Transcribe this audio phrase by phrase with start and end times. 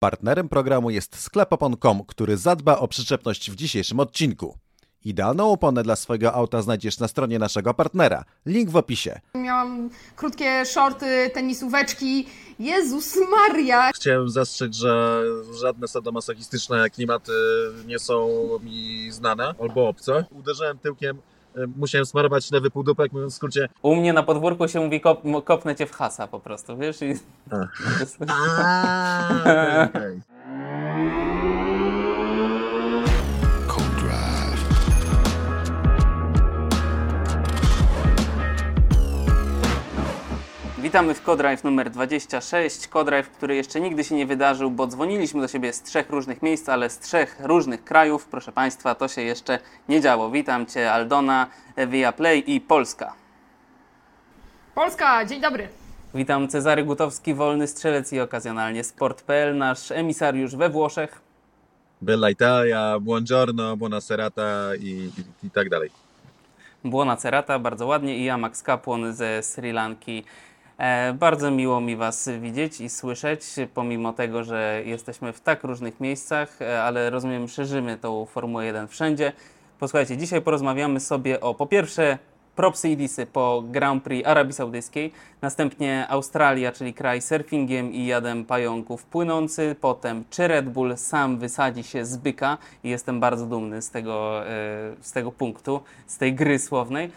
[0.00, 4.58] Partnerem programu jest sklep opon.com, który zadba o przyczepność w dzisiejszym odcinku.
[5.04, 8.24] Idealną oponę dla swojego auta znajdziesz na stronie naszego partnera.
[8.46, 9.20] Link w opisie.
[9.34, 12.26] Miałam krótkie shorty, tenisóweczki.
[12.58, 13.90] Jezus Maria!
[13.92, 15.22] Chciałem zastrzec, że
[15.60, 17.32] żadne sadomasochistyczne klimaty
[17.86, 18.28] nie są
[18.62, 20.24] mi znane albo obce.
[20.30, 21.18] Uderzyłem tyłkiem,
[21.76, 23.68] musiałem smarować lewy półdupek, mówiąc w skrócie.
[23.82, 27.02] U mnie na podwórku się mówi kop, kopnę cię w hasa po prostu, wiesz?
[27.02, 27.14] I...
[28.28, 31.29] Aaaa, okej, okej.
[40.82, 42.88] Witamy w Codrive numer 26.
[42.88, 46.68] Codrive, który jeszcze nigdy się nie wydarzył, bo dzwoniliśmy do siebie z trzech różnych miejsc,
[46.68, 48.26] ale z trzech różnych krajów.
[48.26, 49.58] Proszę Państwa, to się jeszcze
[49.88, 50.30] nie działo.
[50.30, 51.46] Witam Cię Aldona,
[51.88, 53.12] Via Play i Polska.
[54.74, 55.68] Polska, dzień dobry.
[56.14, 61.20] Witam Cezary Gutowski, wolny strzelec i okazjonalnie sport.pl, nasz emisariusz we Włoszech.
[62.02, 65.10] Bella Italia, buongiorno, buona serata i,
[65.42, 65.90] i, i tak dalej.
[66.84, 70.24] Błona Cerata, bardzo ładnie i ja, Max Kapłon ze Sri Lanki.
[70.80, 73.40] E, bardzo miło mi Was widzieć i słyszeć,
[73.74, 78.88] pomimo tego, że jesteśmy w tak różnych miejscach, e, ale rozumiem, szerzymy tą Formułę 1
[78.88, 79.32] wszędzie.
[79.78, 82.18] Posłuchajcie, dzisiaj porozmawiamy sobie o po pierwsze
[82.56, 88.44] propsy i disy po Grand Prix Arabii Saudyjskiej, następnie Australia, czyli kraj surfingiem i jadem
[88.44, 93.82] pająków płynący, potem czy Red Bull sam wysadzi się z byka i jestem bardzo dumny
[93.82, 94.50] z tego, e,
[95.00, 97.10] z tego punktu, z tej gry słownej.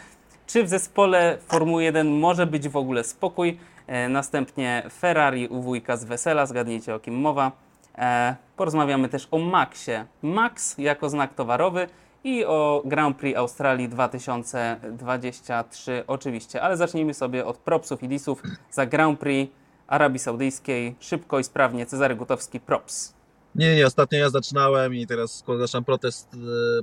[0.54, 3.60] Czy w zespole Formuły 1 może być w ogóle spokój?
[3.88, 7.52] E, następnie Ferrari u wujka z Wesela, zgadnijcie o kim mowa.
[7.96, 10.06] E, porozmawiamy też o Maxie.
[10.22, 11.88] Max jako znak towarowy
[12.24, 16.62] i o Grand Prix Australii 2023 oczywiście.
[16.62, 19.54] Ale zacznijmy sobie od propsów i disów za Grand Prix
[19.88, 20.96] Arabii Saudyjskiej.
[21.00, 23.14] Szybko i sprawnie Cezary Gutowski, props.
[23.56, 26.34] Nie, nie, ostatnio ja zaczynałem i teraz zgłaszam protest.
[26.34, 26.38] e,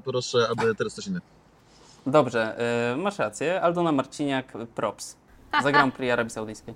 [0.05, 1.40] Proszę, aby teraz coś innego.
[2.06, 2.59] Dobrze,
[2.93, 3.62] e, masz rację.
[3.62, 5.16] Aldona Marciniak, props.
[5.62, 6.75] Za Grand Prix Arabii Saudyjskiej.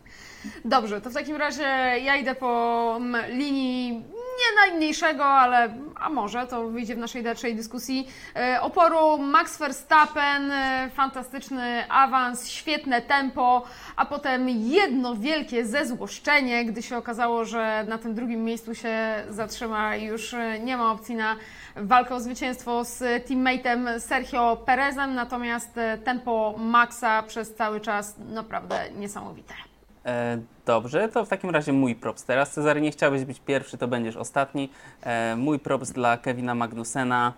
[0.64, 1.62] Dobrze, to w takim razie
[2.02, 4.02] ja idę po mm, linii
[4.38, 8.08] nie najmniejszego, ale a może to wyjdzie w naszej dalszej dyskusji.
[8.36, 13.64] E, oporu Max Verstappen, e, fantastyczny awans, świetne tempo,
[13.96, 19.96] a potem jedno wielkie zezłoszczenie, gdy się okazało, że na tym drugim miejscu się zatrzyma
[19.96, 21.36] i już e, nie ma opcji na
[21.76, 25.70] walkę o zwycięstwo z teammatem Sergio Perezem, natomiast
[26.04, 29.73] tempo Maxa przez cały czas naprawdę niesamowite.
[30.06, 32.52] E, dobrze, to w takim razie mój props teraz.
[32.52, 34.70] Cezary, nie chciałeś być pierwszy, to będziesz ostatni.
[35.02, 37.32] E, mój props dla Kevina Magnusena,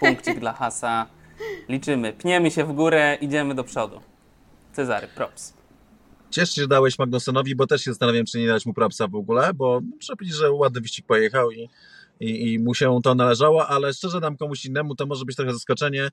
[0.00, 1.06] punkcik dla Hasa.
[1.68, 4.00] Liczymy, pniemy się w górę, idziemy do przodu.
[4.72, 5.54] Cezary, props.
[6.30, 9.14] Cieszę się, że dałeś Magnusenowi, bo też się zastanawiam, czy nie dać mu propsa w
[9.14, 11.68] ogóle, bo muszę powiedzieć, że ładny wyścig pojechał i,
[12.20, 15.52] i, i mu się to należało, ale szczerze dam komuś innemu, to może być trochę
[15.52, 16.08] zaskoczenie.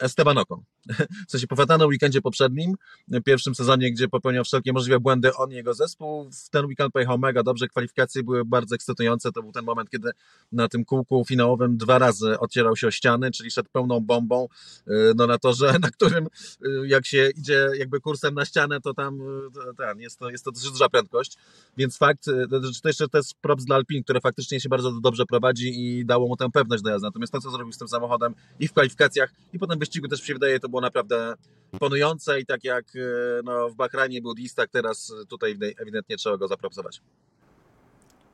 [0.00, 0.62] Esteban Ocon.
[1.28, 2.74] W sensie po fatalnym weekendzie poprzednim,
[3.08, 6.92] w pierwszym sezonie, gdzie popełniał wszelkie możliwe błędy on i jego zespół, w ten weekend
[6.92, 10.10] pojechał mega dobrze, kwalifikacje były bardzo ekscytujące, to był ten moment, kiedy
[10.52, 14.48] na tym kółku finałowym dwa razy odcierał się o ściany, czyli szedł pełną bombą
[14.86, 16.26] yy, no, na torze, na którym
[16.60, 20.44] yy, jak się idzie jakby kursem na ścianę, to tam yy, ten, jest, to, jest
[20.44, 21.36] to dosyć duża prędkość,
[21.76, 22.24] więc fakt,
[22.82, 26.28] to jeszcze to jest props dla Alpine, które faktycznie się bardzo dobrze prowadzi i dało
[26.28, 29.32] mu tę pewność do jazdy, natomiast to, co zrobił z tym samochodem i w kwalifikacjach,
[29.52, 31.34] i potem w wyścigu też mi się wydaje, to było naprawdę
[31.72, 33.00] imponujące i tak jak e,
[33.44, 37.00] no, w Bahrajnie był dis, tak teraz tutaj ewidentnie trzeba go zapropsować.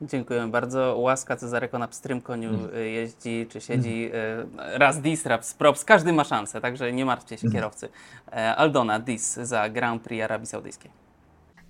[0.01, 0.97] Dziękuję bardzo.
[0.99, 4.11] Łaska Cezareko na pstrym koniu y, jeździ czy siedzi.
[4.15, 5.85] y, Raz dis, raz props.
[5.85, 7.89] Każdy ma szansę, także nie martwcie się kierowcy.
[8.33, 11.06] E, Aldona, dis za Grand Prix Arabii Saudyjskiej.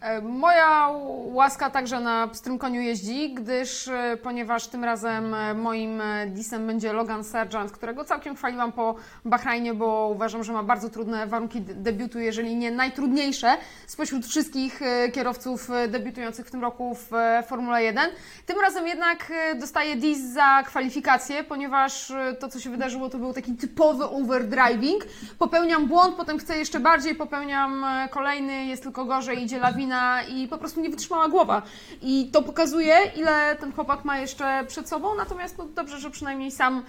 [0.01, 0.89] E, Moja
[1.25, 6.93] łaska także na pstrym koniu jeździ, gdyż e, ponieważ tym razem e, moim disem będzie
[6.93, 11.75] Logan Sargent, którego całkiem chwaliłam po Bahrajnie, bo uważam, że ma bardzo trudne warunki de-
[11.75, 14.81] debiutu, jeżeli nie najtrudniejsze spośród wszystkich
[15.12, 17.11] kierowców debiutujących w tym roku w
[17.47, 18.11] Formule 1.
[18.47, 23.54] Tym razem jednak dostaje dis za kwalifikacje, ponieważ to, co się wydarzyło, to był taki
[23.54, 25.04] typowy overdriving.
[25.39, 29.85] Popełniam błąd, potem chcę jeszcze bardziej, popełniam kolejny, jest tylko gorzej, idzie lawina
[30.28, 31.62] i po prostu nie wytrzymała głowa.
[32.03, 36.50] I to pokazuje, ile ten chłopak ma jeszcze przed sobą, natomiast no, dobrze, że przynajmniej
[36.50, 36.83] sam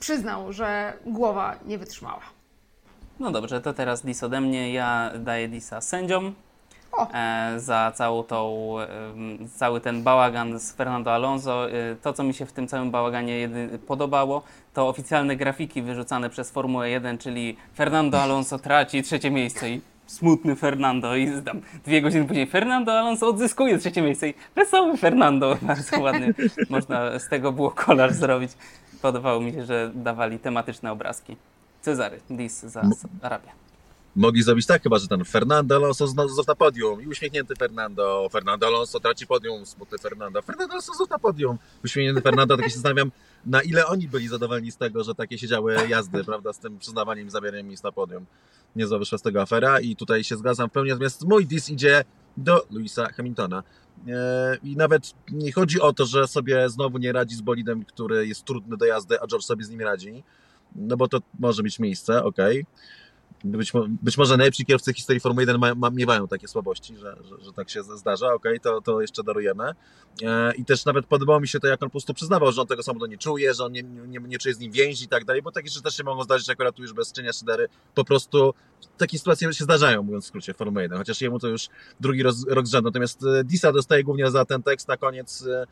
[0.00, 2.20] przyznał, że głowa nie wytrzymała.
[3.20, 4.72] No dobrze, to teraz dis ode mnie.
[4.72, 6.34] Ja daję disa sędziom
[6.92, 7.06] O.
[7.14, 11.70] e, za całą tą, em, cały ten bałagan z Fernando Alonso.
[11.70, 14.42] E, To, co mi się w tym całym bałaganie jedy, podobało,
[14.74, 20.56] to oficjalne grafiki wyrzucane przez Formułę 1, czyli Fernando Alonso traci trzecie miejsce i smutny
[20.56, 25.58] Fernando i tam dwie godziny później Fernando Alonso odzyskuje trzecie miejsce i wesoły Fernando.
[25.62, 26.34] Bardzo ładny.
[26.70, 28.52] Można z tego było kolaż zrobić.
[29.02, 31.36] Podobało mi się, że dawali tematyczne obrazki.
[31.82, 32.82] Cezary, dis za
[33.22, 33.50] Arabię.
[34.16, 38.28] Mogli zrobić tak chyba, że ten Fernando Alonso znów na podium i uśmiechnięty Fernando.
[38.32, 40.42] Fernando Alonso traci podium, smutny Fernando.
[40.42, 41.58] Fernando Alonso znów na podium.
[41.84, 43.10] Uśmiechnięty Fernando, tak się zastanawiam,
[43.46, 46.78] na ile oni byli zadowoleni z tego, że takie się działy jazdy, prawda, z tym
[46.78, 48.26] przyznawaniem i zabieraniem miejsc na podium.
[48.76, 52.04] Niezła wyszła z tego afera i tutaj się zgadzam w pełni, natomiast mój dis idzie
[52.36, 53.62] do Louisa Hamiltona.
[54.08, 58.26] E, I nawet nie chodzi o to, że sobie znowu nie radzi z bolidem, który
[58.26, 60.22] jest trudny do jazdy, a George sobie z nim radzi,
[60.76, 62.66] no bo to może mieć miejsce, okej.
[63.44, 67.44] Być, być może najlepsi kierowcy historii Formuły 1 ma, ma, miewają takie słabości, że, że,
[67.44, 69.64] że tak się zdarza, okej, to, to jeszcze darujemy.
[70.22, 72.66] E, I też nawet podobało mi się to, jak on po prostu przyznawał, że on
[72.66, 75.24] tego samochodu nie czuje, że on nie, nie, nie czuje z nim więzi i tak
[75.24, 77.68] dalej, bo takie rzeczy też się mogą zdarzyć akurat tu już bez cienia szydery.
[77.94, 78.54] Po prostu
[78.98, 81.68] takie sytuacje się zdarzają, mówiąc w skrócie, w Formule 1, chociaż jemu to już
[82.00, 82.88] drugi roz, rok z rzędu.
[82.88, 85.66] Natomiast e, Disa dostaje głównie za ten tekst na koniec e,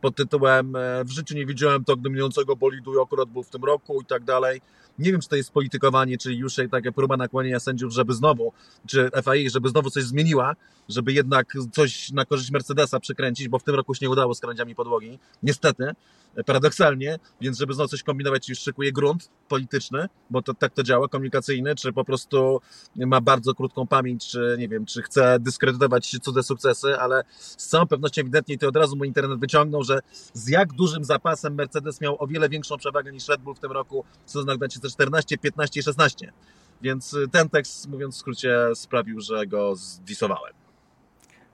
[0.00, 0.72] pod tytułem
[1.04, 4.60] W życiu nie widziałem tak dominującego bolidu akurat był w tym roku i tak dalej.
[4.98, 8.52] Nie wiem, czy to jest politykowanie, czy już taka próba nakłonienia sędziów, żeby znowu,
[8.86, 10.56] czy FIA, żeby znowu coś zmieniła,
[10.88, 14.40] żeby jednak coś na korzyść Mercedesa przekręcić, bo w tym roku się nie udało z
[14.40, 15.18] krawędziami podłogi.
[15.42, 15.94] Niestety,
[16.46, 21.08] paradoksalnie, więc żeby znowu coś kombinować, już szykuje grunt polityczny, bo to tak to działa,
[21.08, 22.60] komunikacyjny, czy po prostu
[22.96, 27.86] ma bardzo krótką pamięć, czy nie wiem, czy chce dyskredytować cudze sukcesy, ale z całą
[27.86, 30.00] pewnością ewidentnie to od razu mój internet wyciągnął, że
[30.34, 33.72] z jak dużym zapasem Mercedes miał o wiele większą przewagę niż Red Bull w tym
[33.72, 34.58] roku w sezonach
[34.94, 36.32] 2014, 15 i 16.
[36.82, 40.52] Więc y, ten tekst, mówiąc w skrócie, sprawił, że go zdisowałem.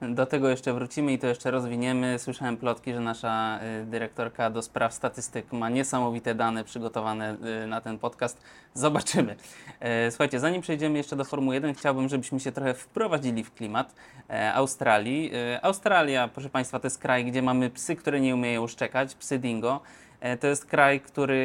[0.09, 2.19] Do tego jeszcze wrócimy i to jeszcze rozwiniemy.
[2.19, 7.81] Słyszałem plotki, że nasza y, dyrektorka do spraw statystyk ma niesamowite dane przygotowane y, na
[7.81, 8.41] ten podcast.
[8.73, 9.35] Zobaczymy.
[9.79, 13.95] E, Słuchajcie, zanim przejdziemy jeszcze do Formuły 1, chciałbym, żebyśmy się trochę wprowadzili w klimat
[14.29, 15.31] e, Australii.
[15.33, 19.39] E, Australia, proszę Państwa, to jest kraj, gdzie mamy psy, które nie umieją szczekać, psy
[19.39, 19.81] dingo.
[20.23, 21.35] E, To jest kraj, który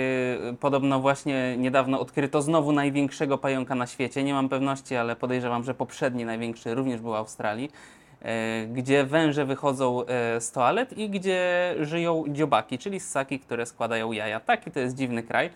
[0.53, 4.25] y, podobno właśnie niedawno odkryto znowu największego pająka na świecie.
[4.25, 7.71] Nie mam pewności, ale podejrzewam, że poprzedni największy również był w Australii
[8.23, 14.13] e, gdzie węże wychodzą e, z toalet i gdzie żyją dziobaki, czyli ssaki, które składają
[14.13, 14.41] jaja.
[14.41, 15.51] Taki to jest dziwny kraj.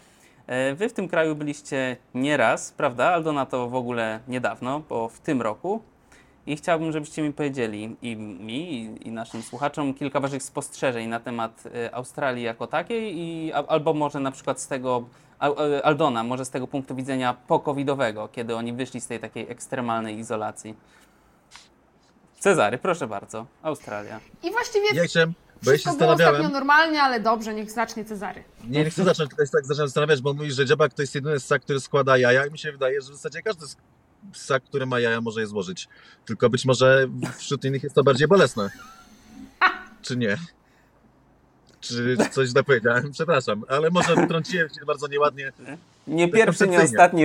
[0.47, 3.05] E, Wy w tym kraju byliście nieraz, prawda?
[3.09, 5.83] Aldona to w ogóle niedawno, bo w tym roku.
[6.47, 11.21] I chciałbym, żebyście mi powiedzieli i mi, i, i naszym słuchaczom kilka waszych spostrzeżeń na
[11.21, 15.05] temat e, Australii jako takiej, i, a- albo może na przykład z tego,
[15.39, 19.51] Al- e, Aldona, może z tego punktu widzenia po-covidowego, kiedy oni wyszli z tej takiej
[19.51, 20.75] ekstremalnej izolacji.
[22.39, 24.21] Cezary, proszę bardzo, Australia.
[24.43, 27.71] I właściwie Ja chciałem, bo ja się wszystko było ostatnio zastanawiałem, normalnie, ale dobrze, niech
[27.71, 28.45] zacznie Cezary.
[28.69, 31.41] nie, nie chcę zacząć, tylko tak zacząłem zastanawiać, bo mówisz, że dziobak to jest jedyny
[31.41, 33.67] ssak, który składa jaja i mi się wydaje, że w zasadzie każdy
[34.33, 35.89] ssak, który ma jaja, może je złożyć.
[36.27, 37.09] Tylko być może
[37.39, 38.71] wśród innych jest to bardziej bolesne.
[40.03, 40.37] Czy nie?
[41.81, 43.13] Czy coś źle powiedziałem?
[43.13, 45.53] Przepraszam, ale może wytrąciłem się bardzo nieładnie.
[46.07, 47.25] Nie Tak pierwszy, nie ostatni,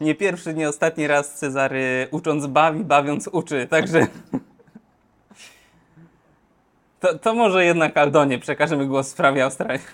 [0.00, 4.06] nie pierwszy, nie ostatni raz Cezary ucząc bawi, bawiąc uczy, także...
[7.00, 9.84] To, to może jednak Aldonie przekażemy głos w sprawie Australii.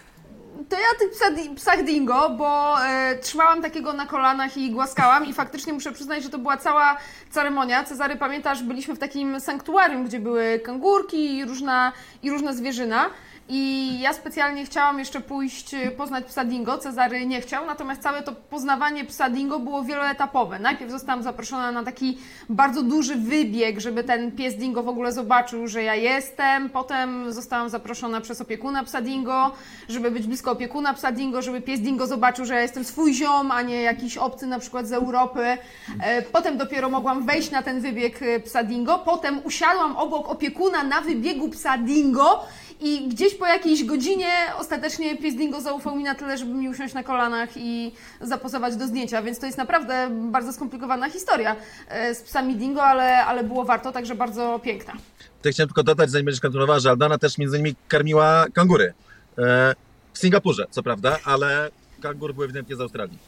[0.68, 1.26] To ja tych psa,
[1.56, 6.30] psach dingo, bo e, trzymałam takiego na kolanach i głaskałam i faktycznie muszę przyznać, że
[6.30, 6.96] to była cała
[7.30, 7.84] ceremonia.
[7.84, 11.92] Cezary, pamiętasz, byliśmy w takim sanktuarium, gdzie były kangurki i różna,
[12.22, 13.10] i różne zwierzyna.
[13.48, 18.22] I ja specjalnie chciałam jeszcze pójść e, poznać psa dingo, Cezary nie chciał, natomiast całe
[18.22, 20.58] to poznawanie psa dingo było wieloetapowe.
[20.58, 25.69] Najpierw zostałam zaproszona na taki bardzo duży wybieg, żeby ten pies dingo w ogóle zobaczył,
[25.69, 26.70] że ja jestem.
[26.70, 29.52] Potem zostałam zaproszona przez opiekuna psa dingo,
[29.88, 33.50] żeby być blisko opiekuna psa dingo, żeby pies dingo zobaczył, że ja jestem swój ziom,
[33.50, 35.58] a nie jakiś obcy na przykład z Europy.
[36.02, 38.98] E, Potem dopiero mogłam wejść na ten wybieg e, psa dingo.
[38.98, 42.44] Potem usiadłam obok opiekuna na wybiegu psa dingo
[42.82, 46.94] i gdzieś po jakiejś godzinie ostatecznie pies dingo zaufał mi na tyle, żeby mi usiąść
[46.94, 51.56] na kolanach i zapozować do zdjęcia, więc to jest naprawdę bardzo skomplikowana historia
[51.89, 54.93] e, z psami dingo, ale, ale było warto, także bardzo piękna.
[55.39, 58.94] Tutaj chciałem tylko dodać, zanim będziesz kontynuowała, że Aldana też między innymi karmiła kangury.
[59.39, 59.74] E,
[60.12, 61.70] w Singapurze, co prawda, ale
[62.03, 63.19] kangur był ewidentnie z Australii.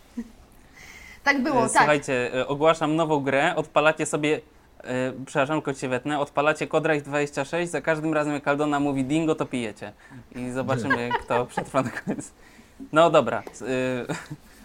[1.25, 1.77] Tak było, E, tak.
[1.77, 4.41] Słuchajcie, e, ogłaszam nową grę, odpalacie sobie,
[4.87, 9.35] e, przepraszam, tylko cię wetnę, odpalacie Codrive 26, za każdym razem jak Aldona mówi dingo,
[9.35, 9.93] to pijecie.
[10.37, 12.33] I zobaczymy, kto przetrwa na koniec.
[12.93, 13.65] No dobra, e,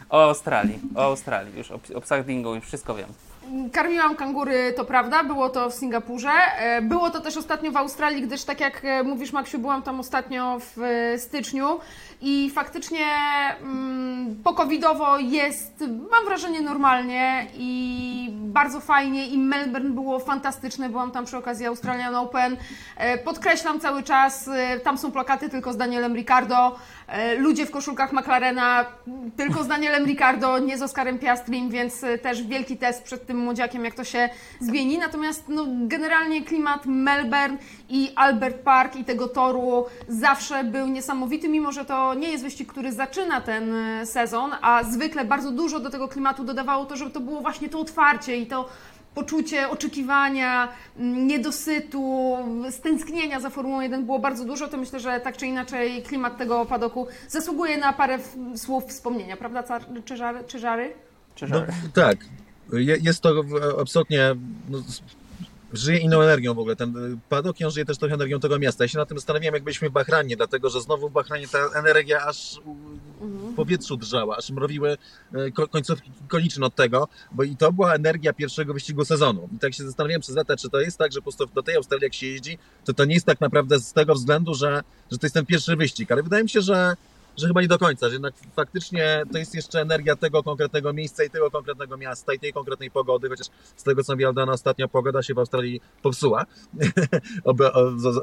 [0.10, 3.10] o Australii, o Australii, już o, o psach dingo już wszystko wiem.
[3.72, 6.32] Karmiłam kangury, to prawda, było to w Singapurze.
[6.58, 10.00] E, było to też ostatnio w Australii, gdyż tak jak e, mówisz, Maksiu, byłam tam
[10.00, 10.78] ostatnio w
[11.18, 11.80] styczniu
[12.22, 13.06] i faktycznie
[13.62, 18.19] mm, pokowidowo jest, mam wrażenie, normalnie i
[18.50, 22.58] bardzo fajnie i Melbourne było fantastyczne, byłam tam przy okazji Australian Open.
[23.24, 24.50] Podkreślam cały czas,
[24.84, 26.76] tam są plakaty tylko z Danielem Ricardo,
[27.38, 28.86] ludzie w koszulkach McLarena
[29.38, 33.86] tylko z Danielem Ricardo, nie z Oskarem Piastrim, więc też wielki test przed tym młodziakiem,
[33.86, 34.30] jak to się
[34.60, 34.98] zmieni.
[34.98, 37.58] Natomiast no, generalnie klimat Melbourne
[37.90, 42.70] i Albert Park i tego toru zawsze był niesamowity, mimo że to nie jest wyścig,
[42.70, 47.12] który zaczyna ten e, sezon, a zwykle bardzo dużo do tego klimatu dodawało to, żeby
[47.12, 48.70] to było właśnie to otwarcie i to
[49.16, 50.68] poczucie oczekiwania,
[50.98, 52.38] mm, niedosytu,
[52.72, 56.66] stęsknienia za Formułą 1 było bardzo dużo, to myślę, że tak czy inaczej klimat tego
[56.66, 58.20] padoku zasługuje na parę
[58.56, 59.64] słów wspomnienia, prawda,
[60.06, 60.44] czy żary?
[60.48, 60.94] Czy żary?
[61.36, 61.68] Czy żary?
[61.68, 62.18] No, tak,
[63.02, 63.44] jest to
[63.82, 64.36] absolutnie
[64.70, 64.78] no,
[65.74, 66.76] żyje inną energią w ogóle.
[66.76, 68.84] Ten padok on żyje też trochę energią tego miasta.
[68.84, 71.80] Ja się na tym zastanawiam, jak byliśmy w Bahranie, dlatego że znowu w Bahranie ta
[71.80, 72.60] energia aż
[73.22, 74.98] w powietrzu drżała, aż mrowiły
[75.34, 79.50] e, końcówki koniczne od tego, bo i to była energia pierwszego wyścigu sezonu.
[79.56, 81.76] I tak się zastanawiałem przez lata, czy to jest tak, że po prostu do tej
[81.76, 85.18] Australii jak się jeździ, to to nie jest tak naprawdę z tego względu, że, że
[85.18, 86.96] to jest ten pierwszy wyścig, ale wydaje mi się, że
[87.40, 91.24] że chyba nie do końca, że jednak faktycznie to jest jeszcze energia tego konkretnego miejsca
[91.24, 94.88] i tego konkretnego miasta i tej konkretnej pogody, chociaż z tego co wiem, Aldana, ostatnia
[94.88, 96.46] pogoda się w Australii popsuła,
[97.44, 97.74] oby,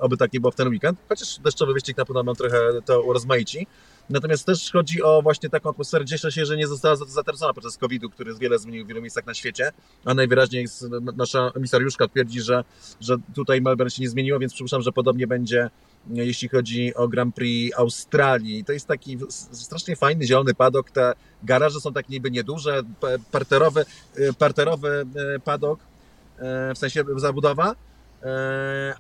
[0.01, 3.03] oby tak nie było w ten weekend, chociaż deszczowy wyścig na pewno nam trochę to
[3.03, 3.67] urozmaici.
[4.11, 6.05] Natomiast też chodzi o właśnie taką atmosferę.
[6.05, 9.35] Cieszę się, że nie została zatracona podczas COVID-u, który wiele zmienił w wielu miejscach na
[9.35, 9.73] świecie,
[10.05, 10.67] a najwyraźniej
[11.17, 12.65] nasza emisariuszka twierdzi, że,
[13.01, 15.71] że tutaj Melbourne się nie zmieniło, więc przypuszczam, że podobnie będzie
[16.11, 18.65] jeśli chodzi o Grand Prix Australii.
[18.65, 19.19] To jest taki
[19.53, 20.91] strasznie fajny, zielony padok.
[20.91, 22.83] Te garaże są tak niby nieduże,
[23.33, 23.85] parterowy,
[24.19, 25.81] y, parterowy y, padok,
[26.75, 27.75] w sensie zabudowa,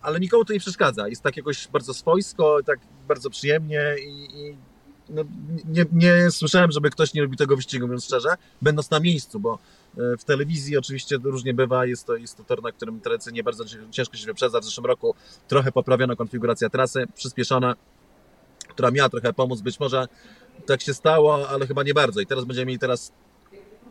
[0.02, 1.08] ale nikomu to nie przeszkadza.
[1.08, 4.56] Jest tak jakoś bardzo swojsko, tak bardzo przyjemnie i, i
[5.08, 5.24] no,
[5.64, 8.28] nie, nie słyszałem, żeby ktoś nie robił tego wyścigu, mówiąc szczerze,
[8.62, 9.58] będąc na miejscu, bo
[10.18, 14.16] w telewizji oczywiście różnie bywa, jest to, jest to tor, na którym tradycyjnie bardzo ciężko
[14.16, 14.60] się wyprzedza.
[14.60, 15.14] W zeszłym roku
[15.48, 17.74] trochę poprawiono konfiguracja trasy, przyspieszona,
[18.68, 19.60] która miała trochę pomóc.
[19.60, 20.08] Być może
[20.66, 22.20] tak się stało, ale chyba nie bardzo.
[22.20, 23.12] I teraz będziemy mieli teraz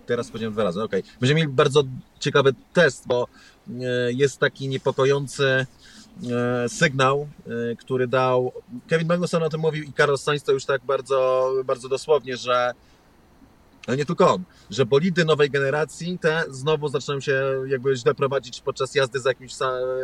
[0.06, 1.00] teraz powiedziałem dwa razy, okej.
[1.00, 1.14] Okay.
[1.20, 1.84] Będziemy mieli bardzo
[2.20, 3.28] ciekawy test, bo
[3.70, 5.66] e, jest taki niepokojący e,
[6.68, 7.28] sygnał,
[7.72, 8.52] e, który dał
[8.88, 12.72] Kevin Magnussen o tym mówił i Carlos Sainz to już tak bardzo, bardzo dosłownie, że
[13.88, 18.62] ale nie tylko on, że bolidy nowej generacji te znowu zaczynają się jakby źle prowadzić
[18.62, 19.54] podczas jazdy za jakimś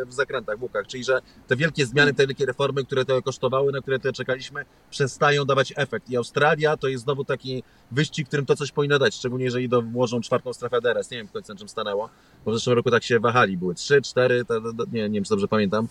[0.06, 3.72] w zakrętach, w łukach, czyli że te wielkie zmiany, te wielkie reformy, które to kosztowały,
[3.72, 6.10] na które to czekaliśmy, przestają dawać efekt.
[6.10, 9.82] I Australia to jest znowu taki wyścig, którym to coś powinno dać, szczególnie jeżeli do,
[9.82, 11.10] włożą czwartą strefę DRS.
[11.10, 12.08] Nie wiem w końcu czym stanęło,
[12.44, 14.44] bo w zeszłym roku tak się wahali, były trzy, cztery,
[14.92, 15.88] nie, nie wiem, czy dobrze pamiętam.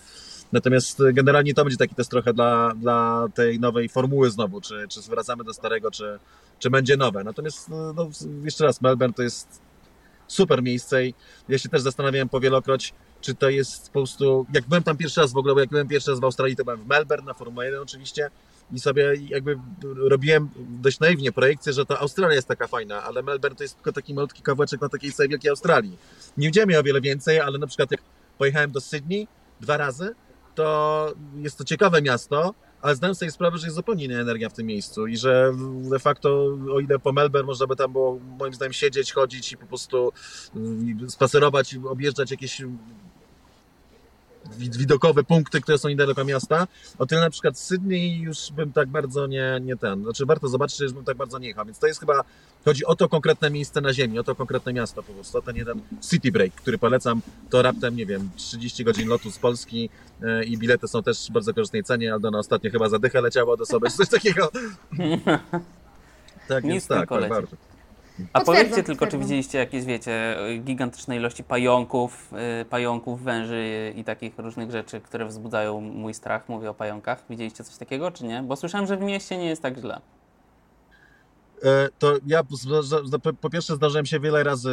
[0.51, 5.01] Natomiast generalnie to będzie taki test trochę dla, dla tej nowej formuły znowu, czy, czy
[5.01, 6.19] zwracamy do starego, czy,
[6.61, 7.23] czy będzie nowe.
[7.23, 8.09] Natomiast no, no,
[8.43, 9.61] jeszcze raz, Melbourne to jest
[10.27, 11.13] super miejsce i
[11.49, 15.31] ja się też zastanawiałem powielokroć, czy to jest po prostu, jak byłem tam pierwszy raz
[15.31, 17.65] w ogóle, bo jak byłem pierwszy raz w Australii, to byłem w Melbourne na Formule
[17.65, 18.29] 1 oczywiście
[18.73, 19.59] i sobie jakby
[19.95, 20.49] robiłem
[20.81, 24.13] dość naiwnie projekcję, że to Australia jest taka fajna, ale Melbourne to jest tylko taki
[24.13, 25.97] malutki kawałeczek na takiej całej wielkiej Australii.
[26.37, 28.01] Nie widziałem o wiele więcej, ale na przykład jak
[28.37, 29.27] pojechałem do Sydney
[29.61, 30.15] dwa razy,
[30.55, 34.53] to jest to ciekawe miasto, ale zdałem sobie sprawę, że jest zupełnie inna energia w
[34.53, 35.51] tym miejscu i że
[35.89, 39.57] de facto, o ile po Melbourne można by tam było, moim zdaniem, siedzieć, chodzić i
[39.57, 40.11] po prostu
[40.55, 42.61] mm, spacerować, objeżdżać jakieś
[44.57, 46.67] widokowe punkty, które są niedaleko miasta.
[46.97, 50.77] O tyle na przykład Sydney już bym tak bardzo nie, nie ten, znaczy warto zobaczyć,
[50.77, 52.23] że już bym tak bardzo nie jechał, więc to jest chyba,
[52.65, 55.81] chodzi o to konkretne miejsce na ziemi, o to konkretne miasto po prostu, ten jeden
[56.09, 59.89] City Break, który polecam, to raptem, nie wiem, 30 godzin lotu z Polski
[60.21, 63.57] yy, i bilety są też w bardzo korzystnej cenie, Aldona ostatnio chyba za dychę leciała
[63.57, 64.51] do sobie, coś takiego.
[66.47, 67.70] tak, Nic więc tak, tak, bardzo.
[68.33, 74.39] A powiedzcie tylko, czy widzieliście jakieś, wiecie, gigantyczne ilości pająków, y, pająków, węży i takich
[74.39, 76.49] różnych rzeczy, które wzbudzają mój strach.
[76.49, 77.23] Mówię o pająkach.
[77.29, 78.43] Widzieliście coś takiego, czy nie?
[78.43, 80.01] Bo słyszałem, że w mieście nie jest tak źle.
[81.63, 82.43] E, to ja
[83.41, 84.69] po pierwsze zdarzyłem się wiele razy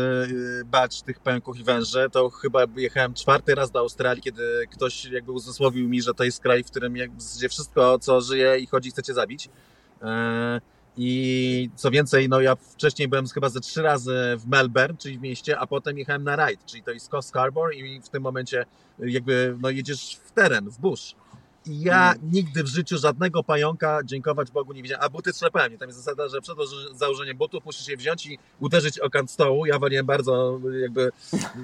[0.61, 2.11] y, bać tych pająków i węży.
[2.13, 6.43] To chyba jechałem czwarty raz do Australii, kiedy ktoś jakby uzmysłowił mi, że to jest
[6.43, 9.49] kraj, w którym gdzie wszystko, co żyje i chodzi, chcecie zabić.
[11.01, 15.23] I co więcej, no ja wcześniej byłem chyba ze trzy razy w Melbourne, czyli w
[15.23, 18.67] mieście, a potem jechałem na ride, czyli to jest Scarborough i w tym momencie
[18.99, 21.15] jakby no jedziesz w teren, w bush.
[21.67, 25.05] I ja nigdy w życiu żadnego pająka, dziękować Bogu, nie widziałem.
[25.05, 25.79] A buty trzepałem.
[25.79, 26.57] Tam jest zasada, że przed
[26.95, 29.67] założeniem butów musisz je wziąć i uderzyć o kant stołu.
[29.67, 31.11] Ja waliłem bardzo jakby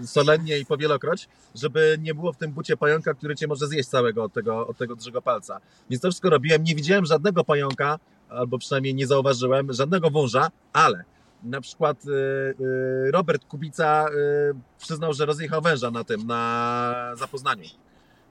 [0.07, 4.25] solennie i powielokroć, żeby nie było w tym bucie pająka, który cię może zjeść całego
[4.25, 5.61] od tego, od tego dużego palca.
[5.91, 6.65] Więc to wszystko robiłem.
[6.65, 7.99] Nie widziałem żadnego pająka,
[8.37, 11.05] albo przynajmniej nie zauważyłem, żadnego wąża, ale
[11.45, 17.65] na przykład y, y, Robert Kubica y, przyznał, że rozjechał węża na tym, na zapoznaniu.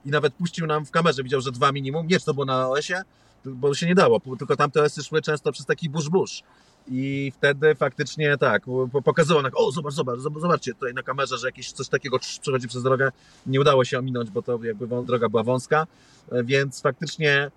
[0.04, 2.06] I nawet puścił nam w kamerze, widział, że dwa minimum.
[2.06, 3.02] Nie, czy to było na OS-ie,
[3.44, 6.42] bo się nie dało, tylko tamte OS-y szły często przez taki burz-burz.
[6.88, 8.62] I wtedy faktycznie tak,
[9.04, 12.82] pokazywał nam, o zobacz, zobacz, zobaczcie tutaj na kamerze, że jakieś coś takiego przechodzi przez
[12.82, 13.10] drogę.
[13.46, 15.86] Nie udało się ominąć, bo to jakby droga była wąska,
[16.32, 17.50] więc faktycznie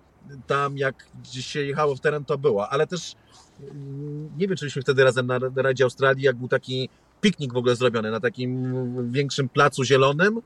[0.46, 2.68] tam jak gdzieś się jechało w teren, to było.
[2.68, 3.14] Ale też
[4.36, 6.88] nie wiem, czy byliśmy wtedy razem na Radzie Australii, jak był taki
[7.20, 10.40] piknik w ogóle zrobiony na takim większym placu zielonym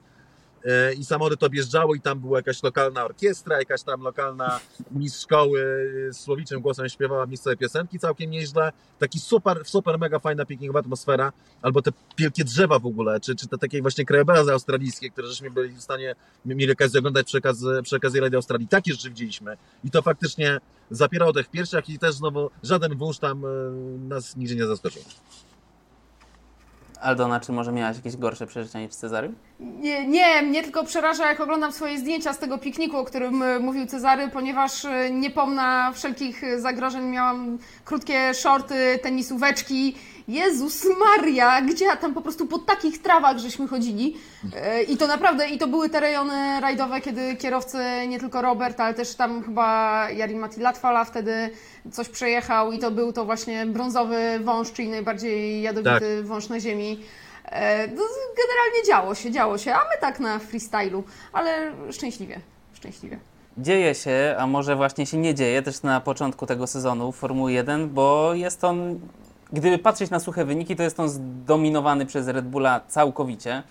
[0.99, 5.61] i samochody objeżdżały i tam była jakaś lokalna orkiestra, jakaś tam lokalna mistrz szkoły
[6.13, 8.73] z słowiczym głosem śpiewała miejscowe piosenki całkiem nieźle.
[8.99, 13.49] Taki super, super mega fajna piknikowa atmosfera, albo te wielkie drzewa w ogóle, czy, czy
[13.49, 16.15] te takie właśnie krajobrazy australijskie, które żeśmy byli w stanie,
[16.45, 18.69] mieli okazję oglądać przy okazji, przy okazji Radio Australii.
[18.69, 20.59] Takie rzeczy widzieliśmy i to faktycznie
[20.91, 23.49] zapierał oddech w piersiach i też znowu żaden wąż tam e,
[24.09, 25.03] nas nigdzie nie zaskoczył.
[27.03, 29.33] Aldona, czy może miałaś jakieś gorsze przeżycia niż Cezary?
[29.61, 33.59] Nie, nie, mnie tylko przeraża, jak oglądam swoje zdjęcia z tego pikniku, o którym e,
[33.59, 37.05] mówił Cezary, ponieważ e, nie pomna wszelkich zagrożeń.
[37.05, 39.95] Miałam krótkie shorty, tenisóweczki
[40.29, 44.17] Jezus Maria, gdzie ja tam po prostu po takich trawach żeśmy chodzili.
[44.57, 48.81] E, I to naprawdę, i to były te rejony rajdowe, kiedy kierowcy, nie tylko Robert,
[48.81, 51.51] ale też tam chyba Jarin Mati Latwala wtedy
[51.93, 56.27] coś przejechał i to był to właśnie brązowy wąż, czyli najbardziej jadowity tak.
[56.27, 57.01] wąż na ziemi.
[57.45, 58.03] E, no,
[58.37, 62.41] generalnie działo się, działo się, a my tak na freestylu, ale szczęśliwie,
[62.75, 63.19] szczęśliwie
[63.59, 67.89] dzieje się, a może właśnie się nie dzieje też na początku tego sezonu Formuły 1,
[67.89, 69.01] bo jest on
[69.53, 73.63] Gdyby patrzeć na suche wyniki, to jest on zdominowany przez Red Bulla całkowicie.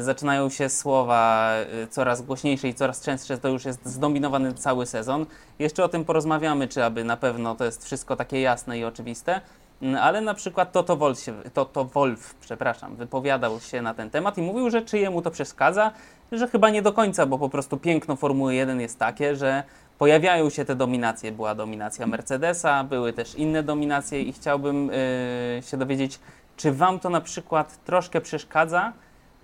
[0.00, 1.50] Zaczynają się słowa
[1.84, 5.26] y, coraz głośniejsze i coraz częstsze, to już jest zdominowany cały sezon.
[5.58, 9.40] Jeszcze o tym porozmawiamy, czy aby na pewno to jest wszystko takie jasne i oczywiste.
[9.82, 14.38] Mm, ale na przykład Toto Wolf, się, Toto Wolf przepraszam, wypowiadał się na ten temat
[14.38, 15.92] i mówił, że czy jemu to przeszkadza,
[16.32, 19.62] że chyba nie do końca, bo po prostu piękno Formuły 1 jest takie, że
[19.98, 21.32] pojawiają się te dominacje.
[21.32, 26.18] Była dominacja Mercedesa, były też inne dominacje i chciałbym yy, się dowiedzieć,
[26.56, 28.92] czy Wam to na przykład troszkę przeszkadza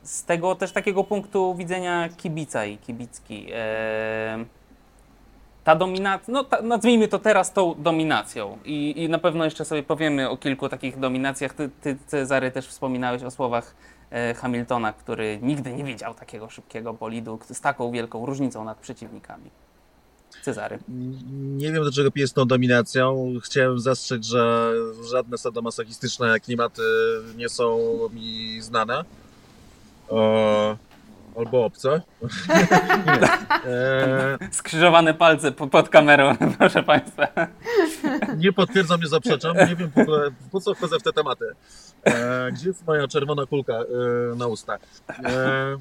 [0.03, 3.44] z tego też takiego punktu widzenia kibica i kibicki.
[3.44, 3.55] Yy,
[5.64, 9.83] ta dominacja, no ta, nazwijmy to teraz tą dominacją I, i na pewno jeszcze sobie
[9.83, 11.55] powiemy o kilku takich dominacjach.
[11.55, 13.74] Ty, ty Cezary, też wspominałeś o słowach
[14.11, 19.51] e, Hamiltona, który nigdy nie widział takiego szybkiego bolidu z taką wielką różnicą nad przeciwnikami.
[20.42, 20.79] Cezary.
[21.33, 23.33] Nie wiem, do czego pije z tą dominacją.
[23.44, 24.72] Chciałem zastrzec, że
[25.11, 26.83] żadne sadomasochistyczne klimaty
[27.37, 27.79] nie są
[28.12, 29.05] mi znane.
[31.37, 31.88] Albo obce.
[33.66, 34.38] e...
[34.50, 37.26] Skrzyżowane palce pod kamerą, proszę Państwa.
[38.37, 39.57] Nie potwierdzam, nie zaprzeczam.
[39.57, 40.05] Nie wiem po,
[40.50, 41.44] po co wchodzę w te tematy.
[42.05, 43.85] E, gdzie jest moja czerwona kulka e,
[44.37, 44.81] na ustach?
[45.09, 45.76] E,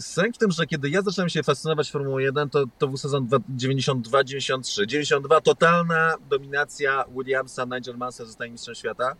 [0.00, 3.28] Sęk w tym, że kiedy ja zacząłem się fascynować Formułą 1, to, to był sezon
[3.56, 4.86] 92-93.
[4.86, 9.16] 92 totalna dominacja Williamsa, Nigel Mansell zostaje mistrzem świata.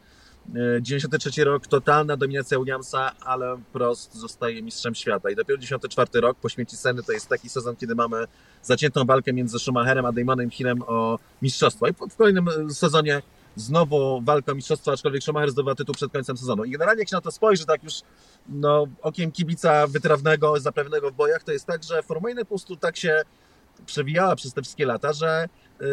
[0.81, 5.31] 93 e, rok totalna dominacja Williamsa, ale Prost zostaje mistrzem świata.
[5.31, 8.25] I dopiero 94 rok po śmierci Seny to jest taki sezon, kiedy mamy
[8.63, 11.89] zaciętą walkę między Schumacherem a Damonem Hillem o mistrzostwo.
[11.89, 13.23] I w kolejnym e, sezonie
[13.57, 16.65] znowu walka o mistrzostwo, aczkolwiek Schumacher zdobywa tytuł przed końcem sezonu.
[16.65, 17.95] I generalnie jak się na to spojrzy, tak już
[18.49, 22.77] no, okiem kibica wytrawnego, zapewnego w bojach, to jest tak, że Formuła 1 po prostu
[22.77, 23.23] tak się
[23.87, 25.49] przewijała przez te wszystkie lata, że
[25.81, 25.87] yy,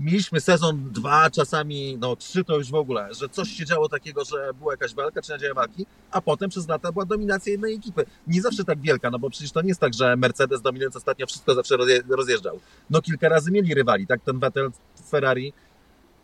[0.00, 4.24] mieliśmy sezon dwa, czasami no trzy to już w ogóle, że coś się działo takiego,
[4.24, 8.04] że była jakaś walka, czy nadzieja walki, a potem przez lata była dominacja jednej ekipy.
[8.26, 11.26] Nie zawsze tak wielka, no bo przecież to nie jest tak, że Mercedes dominując ostatnio
[11.26, 11.76] wszystko zawsze
[12.08, 12.60] rozjeżdżał.
[12.90, 14.70] No kilka razy mieli rywali, tak ten Vettel
[15.10, 15.52] Ferrari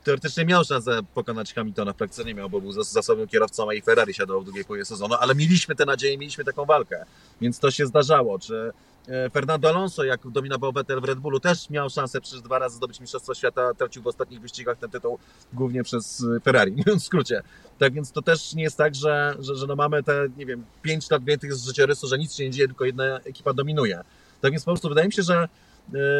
[0.06, 3.82] teoretycznie miał szansę pokonać Hamiltona, w praktyce nie miał, bo był zasobnym kierowcą, a i
[3.82, 7.04] Ferrari siadał w drugiej połowie sezonu, ale mieliśmy te nadzieje, mieliśmy taką walkę,
[7.40, 8.38] więc to się zdarzało.
[8.38, 8.72] Czy
[9.08, 12.76] e, Fernando Alonso, jak dominował Vettel w Red Bullu, też miał szansę przecież dwa razy
[12.76, 15.18] zdobyć Mistrzostwo Świata, tracił w ostatnich wyścigach ten tytuł
[15.52, 17.42] głównie przez Ferrari, mówiąc w skrócie.
[17.78, 20.64] Tak więc to też nie jest tak, że, że, że no mamy te, nie wiem,
[20.82, 24.04] pięć lat więcej z życiorysu, że nic się nie dzieje, tylko jedna ekipa dominuje.
[24.40, 25.48] Tak więc po prostu wydaje mi się, że E,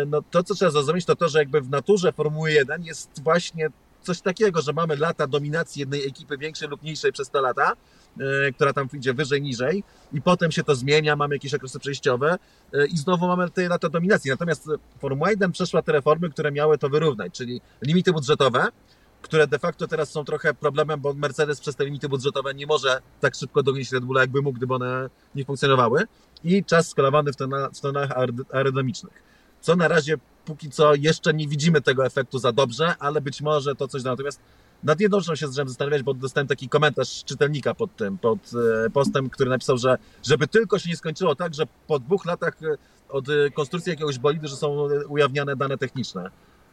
[0.07, 3.71] no to, co trzeba zrozumieć, to to, że jakby w naturze Formuły 1 jest właśnie
[4.07, 7.73] coś takiego, że mamy lata dominacji jednej ekipy większej lub mniejszej przez te lata
[8.21, 12.39] e, która tam idzie wyżej, niżej i potem się to zmienia, mamy jakieś okresy przejściowe
[12.73, 14.31] e, i znowu mamy te lata dominacji.
[14.31, 18.69] Natomiast Formuła 1 przeszła te reformy, które miały to wyrównać, czyli limity budżetowe,
[19.23, 23.01] które de facto teraz są trochę problemem, bo Mercedes przez te limity budżetowe nie może
[23.21, 26.03] tak szybko dogonić Red Bulla, jakby mógł, gdyby one nie funkcjonowały
[26.45, 27.33] i czas skalowany
[27.75, 28.11] w tonach
[28.53, 29.36] aerodynamicznych.
[29.61, 33.75] Co na razie póki co jeszcze nie widzimy tego efektu za dobrze, ale być może
[33.75, 34.11] to coś da.
[34.11, 34.41] Natomiast
[34.83, 38.39] nad jedną rzeczą się zacząłem zastanawiać, bo dostałem taki komentarz czytelnika pod tym, pod
[38.87, 42.63] e, postem, który napisał, że żeby tylko się nie skończyło tak, że po dwóch latach
[42.63, 42.77] e,
[43.09, 46.31] od e, konstrukcji jakiegoś bolidu, że są ujawniane dane techniczne.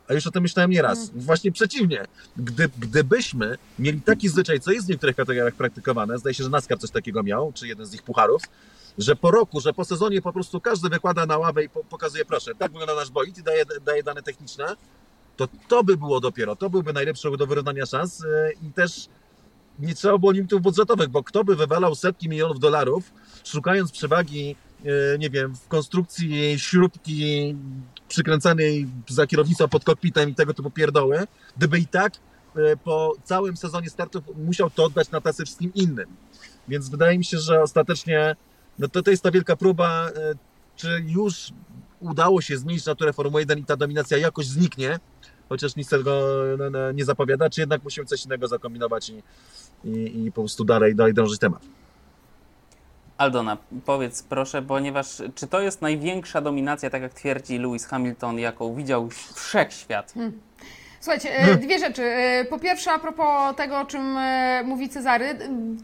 [0.08, 1.10] A już o tym myślałem nieraz.
[1.10, 1.22] Mm.
[1.22, 2.06] Właśnie przeciwnie.
[2.38, 6.80] Gdy, gdybyśmy mieli taki zwyczaj, co jest w niektórych kategoriach praktykowane, zdaje się, że NASCAR
[6.80, 8.42] coś takiego miał, czy jeden z ich pucharów,
[8.98, 12.56] że po roku, że po sezonie po prostu każdy wykłada na ławę i pokazuje, proszę,
[12.56, 14.76] tak wygląda nasz bolid i daje, daje dane techniczne,
[15.38, 19.10] to to by było dopiero, to byłby najlepszy do wyrównania szans e, i też
[19.80, 25.18] nie trzeba było limitów budżetowych, bo kto by wywalał setki milionów dolarów, szukając przewagi, e,
[25.18, 27.56] nie wiem, w konstrukcji śrubki
[28.08, 31.28] przykręcanej za kierownicą pod kokpitem i tego typu pierdoły,
[31.58, 32.14] gdyby i tak
[32.56, 36.10] e, po całym sezonie startów musiał to oddać na tacy wszystkim innym.
[36.68, 38.36] Więc wydaje mi się, że ostatecznie
[38.80, 40.10] no to, to jest ta wielka próba,
[40.76, 41.54] czy już
[42.00, 45.00] udało się zmienić naturę Formuły 1 i ta dominacja jakoś zniknie,
[45.50, 46.22] chociaż nic tego
[46.58, 49.24] no, no, nie zapowiada, czy jednak musimy coś innego zakombinować i,
[49.84, 51.62] i, i po prostu dalej, dalej drążyć temat.
[53.18, 58.76] Aldona, powiedz proszę, ponieważ czy to jest największa dominacja, tak jak twierdzi Lewis Hamilton, jaką
[58.76, 60.14] widział wszechświat?
[60.14, 60.40] Hmm.
[61.04, 62.04] Słuchajcie, e, dwie rzeczy.
[62.04, 65.38] E, po pierwsze, a propos tego, o czym e, mówi Cezary,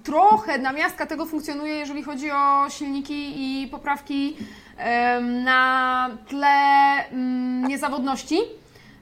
[0.04, 4.38] trochę namiastka tego funkcjonuje, jeżeli chodzi o silniki i poprawki
[5.44, 6.48] na tle
[7.12, 8.40] mm, niezawodności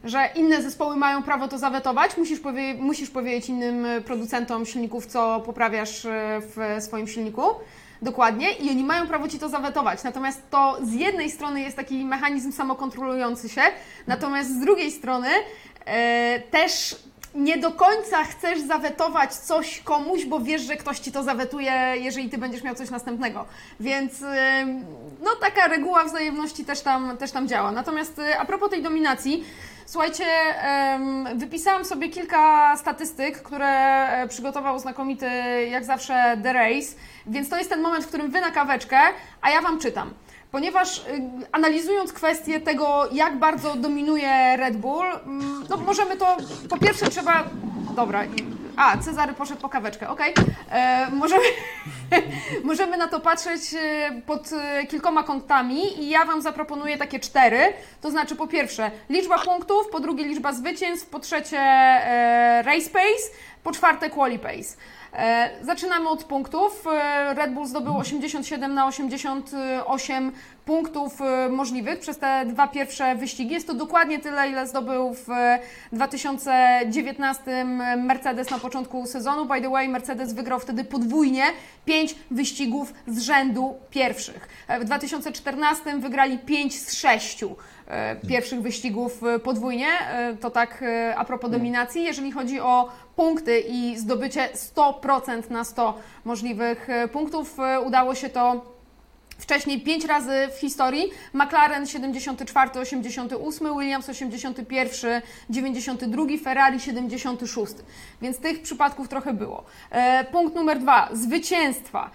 [0.03, 5.41] że inne zespoły mają prawo to zawetować, musisz, powie musisz powiedzieć innym producentom silników, co
[5.45, 6.07] poprawiasz
[6.41, 7.41] w swoim silniku.
[8.01, 10.03] Dokładnie, i oni mają prawo ci to zawetować.
[10.03, 13.61] Natomiast to z jednej strony jest taki mechanizm samokontrolujący się,
[14.07, 15.27] natomiast z drugiej strony
[16.51, 16.95] też
[17.37, 22.29] nie do końca chcesz zawetować coś komuś, bo wiesz, że ktoś ci to zawetuje, jeżeli
[22.29, 23.45] ty będziesz miał coś następnego.
[23.79, 24.65] Więc e,
[25.23, 27.71] no taka reguła wzajemności też tam, też tam działa.
[27.71, 29.43] Natomiast e, a propos tej dominacji,
[29.89, 30.25] Słuchajcie,
[31.35, 33.67] wypisałam sobie kilka statystyk, które
[34.09, 35.29] e, przygotował znakomity,
[35.71, 36.87] jak zawsze, The Race,
[37.27, 38.99] więc to jest ten moment, w którym wy na kaweczkę,
[39.41, 40.13] a ja wam czytam.
[40.51, 41.01] Ponieważ y,
[41.51, 46.37] analizując kwestię tego, jak bardzo dominuje Red Bull, mm, no możemy to,
[46.69, 47.43] po pierwsze trzeba,
[47.95, 48.23] dobra,
[48.77, 50.33] a, Cezary poszedł po kaweczkę, okej.
[50.33, 50.45] Okay.
[50.71, 51.43] E, możemy,
[52.63, 57.73] możemy na to patrzeć e, pod e, kilkoma kątami i ja Wam zaproponuję takie cztery.
[58.01, 63.31] To znaczy po pierwsze liczba punktów, po drugie liczba zwycięstw, po trzecie e, race pace,
[63.63, 64.77] po czwarte quali pace.
[65.13, 66.87] E, zaczynamy od punktów.
[66.87, 70.31] E, Red Bull zdobył 87 na 88
[70.65, 73.53] punktów e, możliwych przez te dwa pierwsze wyścigi.
[73.53, 75.27] Jest to dokładnie tyle, ile zdobył w
[75.91, 77.65] 2019
[77.97, 79.45] Mercedes na początku sezonu.
[79.45, 81.43] By the way, Mercedes wygrał wtedy podwójnie
[81.85, 84.47] 5 wyścigów z rzędu pierwszych.
[84.79, 87.43] W 2014 wygrali 5 z 6
[88.27, 89.87] pierwszych wyścigów podwójnie.
[90.41, 90.83] To tak
[91.15, 92.03] a propos dominacji.
[92.03, 95.93] Jeżeli chodzi o punkty i zdobycie 100% na 100
[96.25, 97.59] możliwych e, punktów.
[97.59, 98.76] E, udało się to
[99.37, 101.09] Wcześniej 5 razy w historii.
[101.33, 107.73] McLaren 74, 88, Williams 81, 92, Ferrari 76.
[108.21, 109.63] Więc tych przypadków trochę było.
[109.91, 111.09] E, punkt numer dwa.
[111.13, 112.11] Zwycięstwa.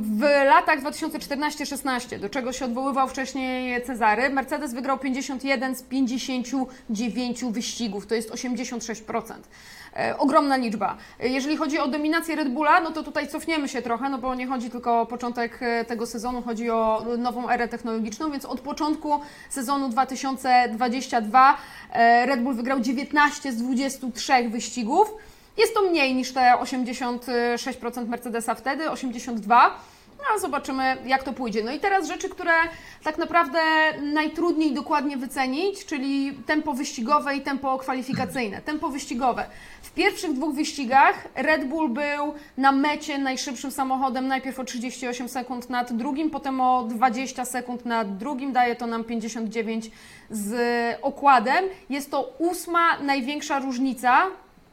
[0.00, 8.06] W latach 2014-16, do czego się odwoływał wcześniej Cezary, Mercedes wygrał 51 z 59 wyścigów.
[8.06, 9.34] To jest 86%.
[9.96, 10.96] E, ogromna liczba.
[11.20, 14.34] E, jeżeli chodzi o dominację Red Bulla, no to tutaj cofniemy się trochę, no bo
[14.34, 18.60] nie chodzi tylko o początek e, tego sezonu, chodzi o nową erę technologiczną, więc od
[18.60, 21.56] początku sezonu 2022
[22.26, 25.14] Red Bull wygrał 19 z 23 wyścigów.
[25.56, 29.78] Jest to mniej niż te 86% Mercedesa wtedy, 82.
[30.32, 31.64] No, zobaczymy, jak to pójdzie.
[31.64, 32.52] No i teraz rzeczy, które
[33.02, 33.60] tak naprawdę
[34.02, 38.62] najtrudniej dokładnie wycenić, czyli tempo wyścigowe i tempo kwalifikacyjne.
[38.74, 39.46] Tempo wyścigowe.
[39.82, 45.70] W pierwszych dwóch wyścigach Red Bull był na mecie najszybszym samochodem, najpierw o 38 sekund
[45.70, 49.90] nad drugim, potem o 20 sekund nad drugim, daje to nam 59
[50.30, 50.54] z
[51.02, 51.64] okładem.
[51.90, 54.26] Jest to ósma największa różnica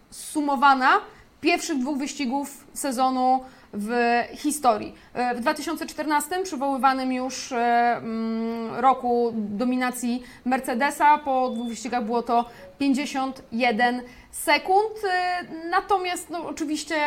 [0.10, 1.02] sumowana
[1.42, 3.40] pierwszych dwóch wyścigów sezonu
[3.74, 4.96] w historii.
[5.14, 7.58] E, w 2014 przywoływanym już e,
[7.98, 12.46] mm, roku dominacji Mercedesa po dwóch wyścigach było to
[12.80, 14.02] 51
[14.32, 14.92] sekund.
[15.10, 16.98] E, natomiast no, oczywiście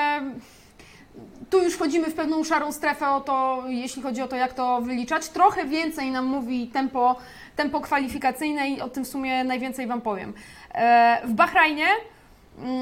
[1.50, 4.80] tu już wchodzimy w pewną szarą strefę o to, jeśli chodzi o to, jak to
[4.80, 5.28] wyliczać.
[5.28, 7.16] Trochę więcej nam mówi tempo,
[7.56, 10.32] tempo kwalifikacyjne i o tym w sumie najwięcej Wam powiem.
[11.24, 11.86] W Bahrajnie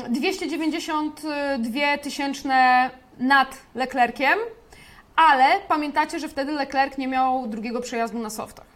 [0.09, 4.39] 292 tysięczne nad Leclerciem,
[5.17, 8.67] ale pamiętacie, że wtedy Leclerc nie miał drugiego przejazdu na softach.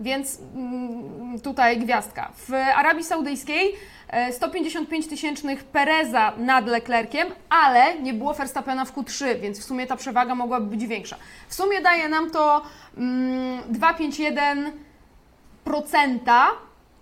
[0.00, 2.32] Więc mm, tutaj gwiazdka.
[2.36, 3.74] W Arabii Saudyjskiej
[4.08, 9.86] e, 155 tysięcznych Pereza nad Leclerciem, ale nie było Verstappena w Q3, więc w sumie
[9.86, 11.16] ta przewaga mogłaby być większa.
[11.48, 12.62] W sumie daje nam to
[12.96, 14.70] mm, 2,51%.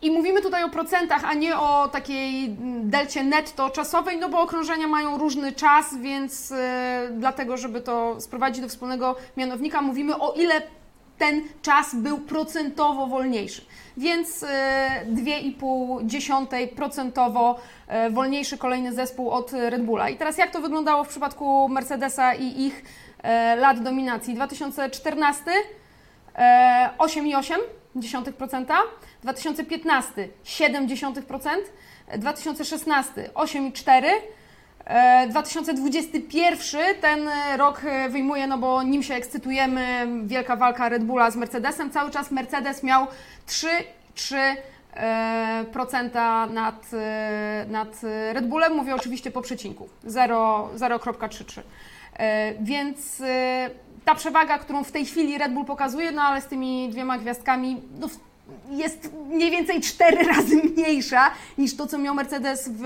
[0.02, 4.40] I mówimy tutaj o procentach, a nie o takiej mm, delcie netto czasowej, no bo
[4.40, 10.32] okrążenia mają różny czas, więc e, dlatego, żeby to sprowadzić do wspólnego mianownika, mówimy o
[10.32, 10.62] ile
[11.18, 13.62] ten czas był procentowo wolniejszy.
[13.96, 17.54] Więc e, 2,5%
[17.88, 20.08] e, wolniejszy kolejny zespół od Red Bulla.
[20.08, 22.84] I teraz jak to wyglądało w przypadku Mercedesa i ich
[23.22, 24.34] e, lat dominacji?
[24.34, 25.50] 2014
[26.34, 28.74] e, 8,8%,
[29.22, 31.50] 2015 7%,
[32.18, 34.02] 2016 8,4%,
[34.84, 41.36] E, 2021 ten rok wyjmuje, no bo nim się ekscytujemy, wielka walka Red Bulla z
[41.36, 41.90] Mercedesem.
[41.90, 43.06] Cały czas Mercedes miał
[43.46, 48.00] 3,3% e, nad, e, nad
[48.32, 48.72] Red Bullem.
[48.72, 51.60] Mówię oczywiście po przecinku 0 0,33.
[52.16, 53.22] E, Więc
[54.04, 57.82] ta przewaga, którą w tej chwili Red Bull pokazuje, no ale z tymi dwiema gwiazdkami,
[58.00, 58.08] no,
[58.70, 62.82] jest mniej więcej cztery razy mniejsza niż to, co miał Mercedes w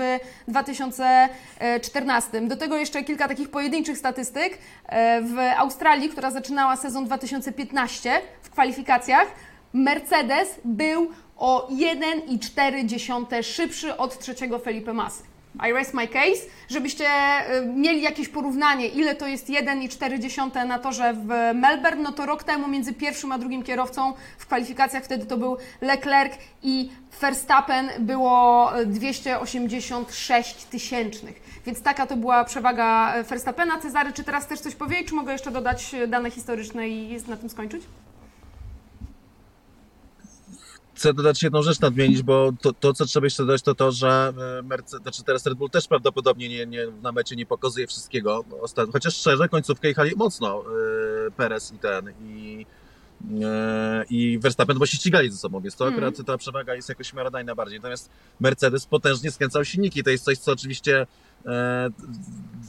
[0.47, 2.41] 2014.
[2.41, 4.57] Do tego jeszcze kilka takich pojedynczych statystyk.
[4.85, 9.27] E, W Australii, która zaczynała sezon 2015 w kwalifikacjach,
[9.73, 15.23] Mercedes był o 1,4 szybszy od trzeciego Felipe Masy.
[15.69, 21.13] I rest my case, żebyście e, mieli jakieś porównanie, ile to jest 1,4 na torze
[21.13, 25.37] w Melbourne, no to rok temu między pierwszym a drugim kierowcą w kwalifikacjach wtedy to
[25.37, 26.89] był Leclerc i
[27.21, 31.61] Verstappen było e, 286 tysięcznych.
[31.65, 33.79] Więc taka to była przewaga e, Verstappena.
[33.79, 37.49] Cezary, czy teraz też coś powiedzieć, czy mogę jeszcze dodać dane historyczne i na tym
[37.49, 37.83] skończyć?
[40.97, 44.33] Chcę dodać jedną rzecz nadmienić, bo to, to co trzeba jeszcze dodać, to to, że
[44.59, 48.43] e, Mercedes, znaczy teraz Red Bull też prawdopodobnie nie, nie, na mecie nie pokazuje wszystkiego.
[48.61, 48.89] Ostat...
[48.93, 50.63] Chociaż szczerze, końcówkę jechali mocno
[51.27, 52.65] e, Perez i ten, i,
[53.43, 56.03] e, i Verstappen, bo się ścigali ze sobą, więc to Mhm.
[56.03, 57.79] akurat ta przewaga jest jakoś miarodajna bardziej.
[57.79, 60.03] Natomiast Mercedes potężnie skręcał silniki.
[60.03, 61.07] To jest coś, co oczywiście
[61.45, 61.89] e,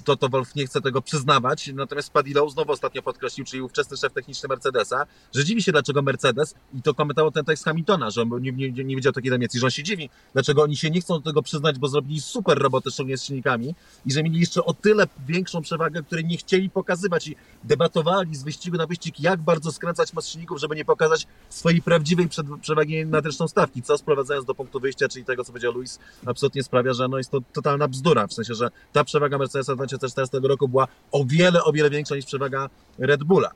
[0.05, 4.49] Toto Wolf nie chce tego przyznawać, natomiast Padillo znowu ostatnio podkreślił, czyli ówczesny szef techniczny
[4.49, 8.53] Mercedesa, że dziwi się, dlaczego Mercedes, i to komentował ten tekst Hamiltona, że on nie,
[8.53, 11.21] nie, nie wiedział takiej Niemiec, że on się dziwi, dlaczego oni się nie chcą do
[11.21, 13.75] tego przyznać, bo zrobili super robotę, szczególnie z silnikami
[14.07, 18.43] i że mieli jeszcze o tyle większą przewagę, której nie chcieli pokazywać i debatowali z
[18.43, 22.29] wyścigu na wyścig, jak bardzo skręcać mas silników, żeby nie pokazać swojej prawdziwej
[22.61, 26.63] przewagi nad resztą stawki, co sprowadzając do punktu wyjścia, czyli tego, co powiedział Luis, absolutnie
[26.63, 30.69] sprawia, że no jest to totalna bzdura, w sensie, że ta przewaga Mercedesa 2014 roku
[30.69, 32.69] była o wiele, o wiele większa niż przewaga
[32.99, 33.51] Red Bulla.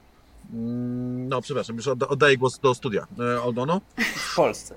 [0.53, 3.07] Mm, No, przepraszam, już odda- oddaję głos do studia.
[3.37, 3.81] E, Aldono?
[4.17, 4.75] w Polsce.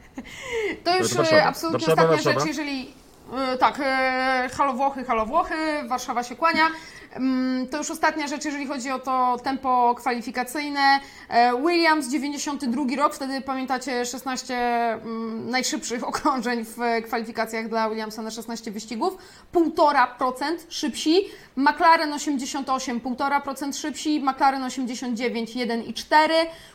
[0.83, 2.39] To już e, absolutnie Warszawa, ostatnia Warszawa.
[2.39, 2.93] rzecz, jeżeli.
[3.33, 5.55] E, Tak, e, halo Włochy, halo Włochy,
[5.87, 6.67] Warszawa się kłania.
[7.15, 10.99] Mm, To już ostatnia rzecz, jeżeli chodzi o to tempo kwalifikacyjne.
[11.29, 18.31] E, Williams, 92 rok, wtedy pamiętacie 16 mm, najszybszych okrążeń w kwalifikacjach dla Williamsa na
[18.31, 19.17] 16 wyścigów.
[19.53, 21.21] 1,5% szybsi.
[21.55, 24.19] McLaren 88, 1,5% szybsi.
[24.19, 26.29] McLaren 89, 1,4.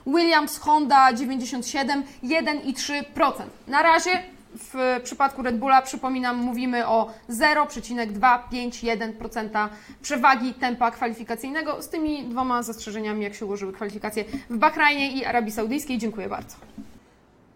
[0.06, 3.32] Williams, Honda 97, 1,3%.
[3.66, 9.68] Na razie w przypadku Red Bulla, przypominam, mówimy o 0,251%
[10.02, 15.52] przewagi tempa kwalifikacyjnego z tymi dwoma zastrzeżeniami, jak się ułożyły kwalifikacje w Bahrajnie i Arabii
[15.52, 15.98] Saudyjskiej.
[15.98, 16.56] Dziękuję bardzo.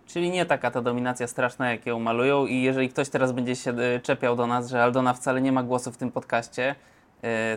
[0.06, 2.46] Czyli nie taka ta dominacja straszna, jak ją malują.
[2.46, 5.62] I jeżeli ktoś teraz będzie się e, czepiał do nas, że Aldona wcale nie ma
[5.62, 6.74] głosu w tym podcaście,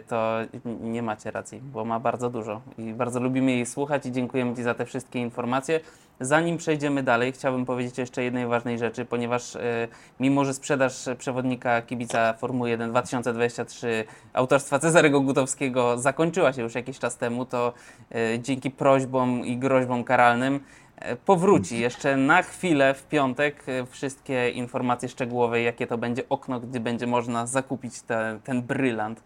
[0.08, 2.62] to n- nie macie racji, bo ma bardzo dużo.
[2.78, 5.80] I bardzo lubimy jej słuchać i dziękujemy Ci za te wszystkie informacje.
[6.20, 9.88] Zanim przejdziemy dalej, chciałbym powiedzieć jeszcze jednej ważnej rzeczy, ponieważ e,
[10.20, 17.00] mimo, że sprzedaż przewodnika kibica Formuły 1 2023 autorstwa Cezarego Gutowskiego zakończyła się już jakiś
[17.00, 17.74] czas temu, to
[18.12, 20.60] e, dzięki prośbom i groźbom karalnym e,
[21.26, 26.80] powróci jeszcze na chwilę w piątek e, wszystkie informacje szczegółowe, jakie to będzie okno, gdzie
[26.80, 29.24] będzie można zakupić te, ten brylant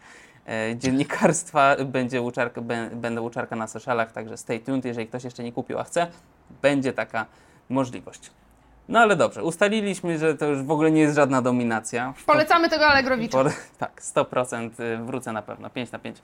[0.47, 1.75] e, dziennikarstwa.
[1.85, 4.85] Będzie uczarka, bę- będę uczarka na socialach, także stay tuned.
[4.85, 6.07] Jeżeli ktoś jeszcze nie kupił, a chce,
[6.61, 7.25] będzie taka
[7.69, 8.31] możliwość.
[8.89, 12.13] No ale dobrze, ustaliliśmy, że to już w ogóle nie jest żadna dominacja.
[12.25, 13.43] Polecamy tego Allegrowicza.
[13.43, 16.17] Po, tak, 100% wrócę na pewno, 5 na 5.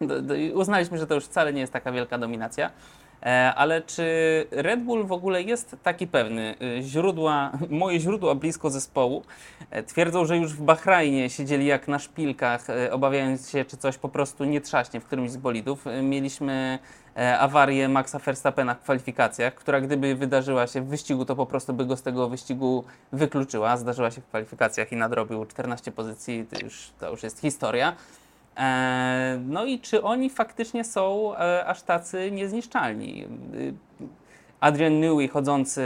[0.00, 2.70] do, do, uznaliśmy, że to już wcale nie jest taka wielka dominacja.
[3.22, 4.04] E, ale czy
[4.50, 6.54] Red Bull w ogóle jest taki pewny?
[6.78, 9.22] E, źródła, moje źródła blisko zespołu
[9.70, 14.08] e, twierdzą, że już w Bahrajnie siedzieli jak na szpilkach, obawiając się, czy coś po
[14.08, 15.84] prostu nie trzaśnie w którymś z bolidów.
[16.02, 16.78] Mieliśmy
[17.38, 21.86] awarię Maxa Verstappena w kwalifikacjach, która gdyby wydarzyła się w wyścigu, to po prostu by
[21.86, 23.76] go z tego wyścigu wykluczyła.
[23.76, 27.96] Zdarzyła się w kwalifikacjach i nadrobił 14 pozycji, to już, to już jest historia.
[28.56, 33.26] E, no i czy oni faktycznie są e, aż tacy niezniszczalni?
[34.60, 35.82] Adrian Newey chodzący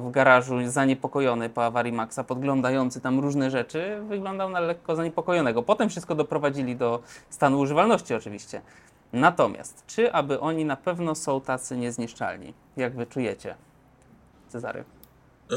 [0.00, 5.62] w garażu zaniepokojony po awarii Maxa, podglądający tam różne rzeczy, wyglądał na lekko zaniepokojonego.
[5.62, 8.60] Potem wszystko doprowadzili do stanu używalności oczywiście.
[9.12, 12.54] Natomiast, czy aby oni na pewno są tacy niezniszczalni?
[12.76, 13.54] Jak wy czujecie,
[14.48, 14.84] Cezary?
[15.52, 15.54] E,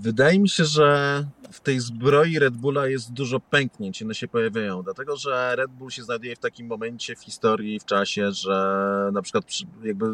[0.00, 4.82] Wydaje mi się, że w tej zbroi Red Bulla jest dużo pęknięć, one się pojawiają,
[4.82, 9.22] dlatego że Red Bull się znajduje w takim momencie w historii, w czasie, że na
[9.22, 9.44] przykład
[9.82, 10.06] jakby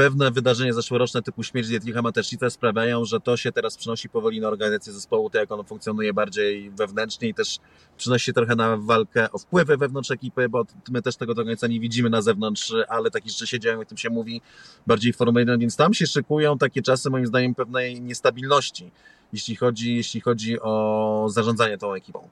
[0.00, 4.48] pewne wydarzenia zeszłoroczne typu śmierć Dietricha Mateschita sprawiają, że to się teraz przynosi powoli na
[4.48, 7.58] organizację zespołu, to jak ono funkcjonuje bardziej wewnętrznie i też
[7.96, 11.66] przynosi się trochę na walkę o wpływy wewnątrz ekipy, bo my też tego do końca
[11.66, 14.40] nie widzimy na zewnątrz, ale takie rzeczy się dzieją i o tym się mówi
[14.86, 18.92] bardziej 1, więc tam się szykują takie czasy moim zdaniem pewnej niestabilności
[19.32, 22.28] jeśli chodzi, jeśli chodzi o zarządzanie tą ekipą.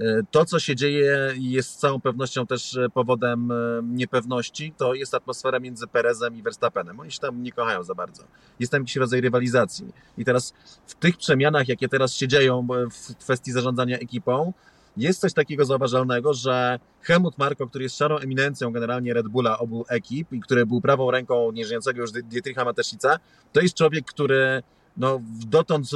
[0.00, 5.14] E, to, co się dzieje, jest z całą pewnością też powodem e, niepewności, to jest
[5.14, 7.00] atmosfera między Perezem i Verstappenem.
[7.00, 8.22] Oni się tam nie kochają za bardzo.
[8.60, 9.92] Jest tam jakiś rodzaj rywalizacji.
[10.18, 10.54] I teraz
[10.86, 14.52] w tych przemianach, jakie teraz się dzieją w kwestii zarządzania ekipą,
[14.96, 19.84] jest coś takiego zauważalnego, że Helmut Marko, który jest szarą eminencją generalnie Red Bulla obu
[19.88, 23.18] ekip i który był prawą ręką nieżyjącego już Dietricha Mateszica,
[23.52, 24.62] to jest człowiek, który
[24.96, 25.90] no, dotąd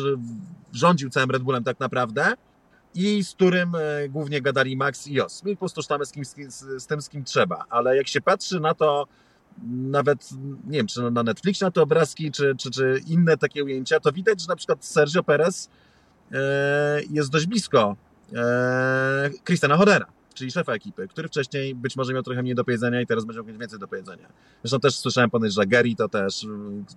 [0.72, 2.34] rządził całym Red Bullem tak naprawdę
[2.94, 5.44] i z którym e, głównie gadali Max i Jos.
[5.44, 8.20] My po prostu sztamy z, kim, z, z tym, z kim trzeba, ale jak się
[8.20, 9.06] patrzy na to,
[9.68, 10.28] nawet,
[10.66, 14.12] nie wiem, czy na Netflix na te obrazki, czy, czy, czy inne takie ujęcia, to
[14.12, 15.70] widać, że na przykład Sergio Perez
[16.32, 17.96] e, jest dość blisko
[18.34, 23.00] e, Christiana Hornera czyli szefa ekipy, który wcześniej być może miał trochę mniej do powiedzenia
[23.00, 24.28] i teraz będzie miał więcej do powiedzenia.
[24.62, 26.46] Zresztą też słyszałem ponoć, że Gary to też,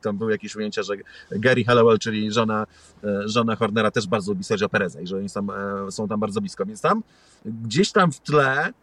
[0.01, 0.93] tam były jakieś ujęcia, że
[1.31, 2.65] Gary Hallowell, czyli żona,
[3.03, 5.47] e, żona Hornera też bardzo lubi Sergio Pereza i że oni są,
[5.87, 7.03] e, są tam bardzo blisko, więc tam
[7.45, 8.73] gdzieś tam w tle e,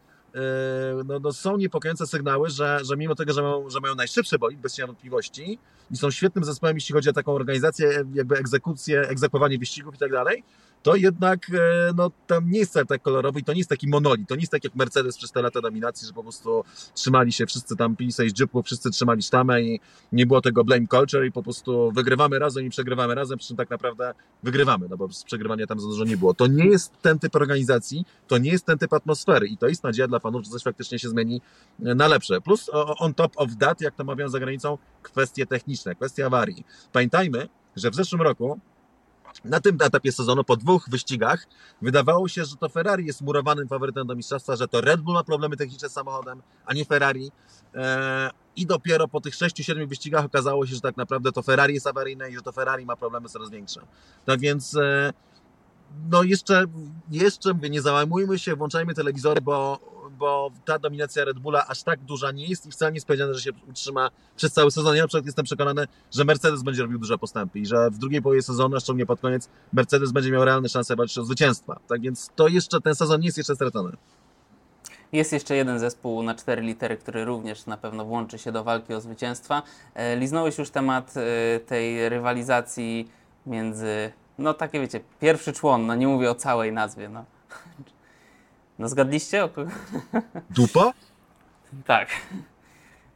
[1.04, 4.60] no, no, są niepokojące sygnały, że, że mimo tego, że mają, że mają najszybszy bolid,
[4.60, 5.58] bez wątpliwości
[5.90, 10.12] i są świetnym zespołem, jeśli chodzi o taką organizację, jakby egzekucję, egzekwowanie wyścigów i tak
[10.12, 10.42] dalej,
[10.82, 14.28] to jednak e, no, tam nie jest tak kolorowy i to nie jest taki monolit,
[14.28, 17.46] to nie jest tak jak Mercedes przez te lata dominacji, że po prostu trzymali się,
[17.46, 19.80] wszyscy tam pili sobie z dziupów, wszyscy trzymali sztamę i
[20.12, 23.56] nie było tego blame culture i po prostu wygrywamy razem i przegrywamy razem, przy czym
[23.56, 26.34] tak naprawdę wygrywamy, no bo przegrywania tam za dużo nie było.
[26.34, 29.84] To nie jest ten typ organizacji, to nie jest ten typ atmosfery i to jest
[29.84, 31.40] nadzieja dla fanów, że coś faktycznie się zmieni
[31.84, 32.40] e, na lepsze.
[32.40, 36.64] Plus on top of that, jak to mawiam za granicą, kwestie techniczne, kwestie awarii.
[36.92, 38.60] Pamiętajmy, że w zeszłym roku
[39.44, 41.46] na tym etapie sezonu, po dwóch wyścigach,
[41.82, 45.24] wydawało się, że to Ferrari jest murowanym faworytem do mistrzostwa, że to Red Bull ma
[45.24, 47.32] problemy techniczne z samochodem, a nie Ferrari.
[47.74, 51.86] E, I dopiero po tych 6-7 wyścigach okazało się, że tak naprawdę to Ferrari jest
[51.86, 53.80] awaryjne i że to Ferrari ma problemy coraz większe.
[54.24, 55.12] Tak więc e,
[56.10, 56.64] no jeszcze,
[57.10, 59.80] jeszcze mówię, nie załamujmy się, włączajmy telewizory, bo
[60.18, 63.34] bo ta dominacja Red Bulla aż tak duża nie jest i wcale nie jest powiedziane,
[63.34, 64.96] że się utrzyma przez cały sezon.
[64.96, 68.22] Ja na przykład jestem przekonany, że Mercedes będzie robił duże postępy i że w drugiej
[68.22, 71.80] połowie sezonu, szczególnie pod koniec, Mercedes będzie miał realne szanse walczyć o zwycięstwa.
[71.88, 73.96] Tak więc to jeszcze, ten sezon nie jest jeszcze stracony.
[75.12, 78.94] Jest jeszcze jeden zespół na cztery litery, który również na pewno włączy się do walki
[78.94, 79.62] o zwycięstwa.
[79.94, 83.08] E, liznąłeś już temat e, tej rywalizacji
[83.46, 87.24] między, no takie wiecie, pierwszy człon, no nie mówię o całej nazwie, no.
[88.78, 89.44] No zgadliście?
[89.44, 89.70] O kogo?
[90.50, 90.92] Dupa?
[91.86, 92.08] tak.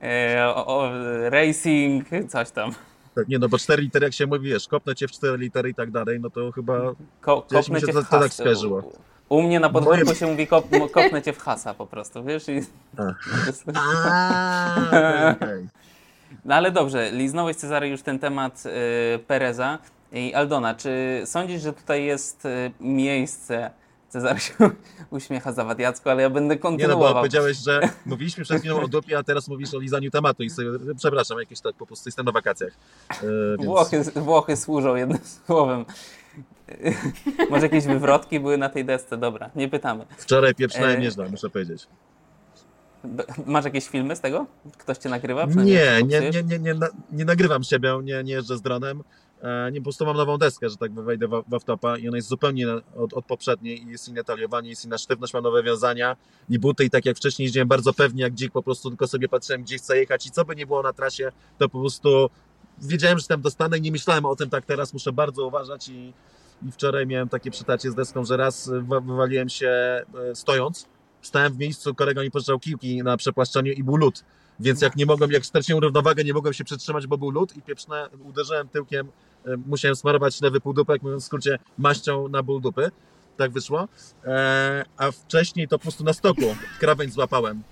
[0.03, 0.91] E, o, o,
[1.31, 2.73] racing, coś tam.
[3.15, 5.71] Tak, nie no, bo cztery litery, jak się mówi, wiesz, kopnę cię w cztery litery
[5.71, 6.81] i tak dalej, no to chyba
[7.21, 8.93] Ko kopnę cię w to tak skojarzyło.
[9.29, 10.17] U mnie na podwórku Moje...
[10.17, 12.49] się mówi kop kopnę cię w hasa po prostu, wiesz?
[12.49, 12.61] I...
[13.75, 14.75] A,
[15.33, 15.67] okay.
[16.45, 19.79] No ale dobrze, liznąłeś Cezary już ten temat y, Pereza
[20.13, 20.75] i Aldona.
[20.75, 23.71] Czy sądzisz, że tutaj jest y, miejsce
[24.11, 24.55] Cezar się
[25.11, 26.99] uśmiecha zawadiacko, ale ja będę kontynuował.
[26.99, 30.11] Nie no, bo powiedziałeś, że mówiliśmy przed chwilą o dupie, a teraz mówisz o lizaniu
[30.11, 32.73] tematu i sobie, przepraszam, jakieś tak po prostu jestem na wakacjach.
[33.11, 33.17] E,
[33.59, 33.65] więc...
[33.65, 35.85] Włochy, Włochy służą jednym słowem.
[37.51, 39.17] Może jakieś wywrotki były na tej desce?
[39.17, 40.07] Dobra, nie pytamy.
[40.17, 40.99] Wczoraj pieprzałem e...
[40.99, 41.87] nieźle, muszę powiedzieć.
[43.47, 44.47] Masz jakieś filmy z tego?
[44.79, 45.45] Ktoś cię nagrywa?
[45.45, 46.75] Nie, nie, nie, nie, nie,
[47.13, 49.03] nie nagrywam siebie, nie, nie jeżdżę z dronem.
[49.43, 52.17] E, nie, po prostu mam nową deskę, że tak wejdę w, w topa i ona
[52.17, 56.17] jest zupełnie od, od poprzedniej i jest inne taliowanie, jest inna sztywność, mam nowe wiązania
[56.49, 59.29] i buty i tak jak wcześniej jeździłem bardzo pewnie jak dzik, po prostu tylko sobie
[59.29, 62.31] patrzyłem gdzie chcę jechać i co by nie było na trasie, to po prostu
[62.83, 66.13] wiedziałem, że tam dostanę i nie myślałem o tym tak teraz, muszę bardzo uważać i,
[66.69, 68.71] i wczoraj miałem takie przytarcie z deską, że raz
[69.03, 70.87] wywaliłem się e, stojąc,
[71.23, 74.25] stałem w miejscu, kolega mi pożyczał kiłki na przepłaszczaniu i był lód.
[74.61, 77.63] Więc jak nie mogłem, jak straciłem równowagę, nie mogłem się przytrzymać, bo był lód i
[77.63, 79.09] pieprzne, uderzyłem tyłkiem,
[79.67, 82.91] musiałem smarować lewy półdupek, mówiąc w skrócie, maścią na ból dupy.
[83.37, 83.89] Tak wyszło.
[84.25, 87.63] E, a wcześniej to po prostu na stoku krawędź złapałem.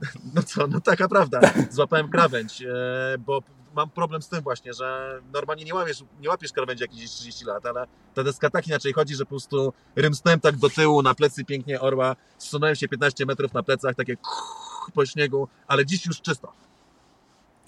[0.34, 1.40] No co, no taka prawda.
[1.70, 2.66] Złapałem krawędź, e,
[3.18, 3.42] bo
[3.76, 7.66] mam problem z tym właśnie, że normalnie nie łapiesz, nie łapiesz krawędzi jakieś 30 lat,
[7.66, 11.44] ale ta deska tak inaczej chodzi, że po prostu rymsnąłem tak do tyłu, na plecy
[11.44, 14.16] pięknie orła, zsunąłem się 15 metrów na plecach, takie
[14.94, 16.52] po śniegu, ale dziś już czysto.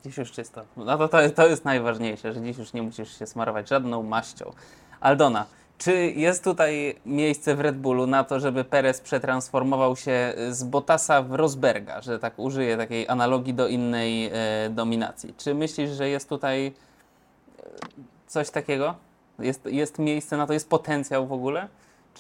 [0.05, 0.65] Dziś już czysto.
[0.77, 4.53] No to, to, to jest najważniejsze, że dziś już nie musisz się smarować żadną maścią.
[5.01, 5.47] Aldona,
[5.79, 11.23] czy jest tutaj miejsce w Red Bullu na to, żeby Perez przetransformował się z Bottasa
[11.23, 14.31] w Rosberga, że tak użyję takiej analogii do innej e,
[14.71, 15.35] dominacji?
[15.39, 16.73] Czy myślisz, że jest tutaj e,
[18.27, 18.95] coś takiego?
[19.39, 21.69] Jest, jest miejsce na to, jest potencjał w ogóle?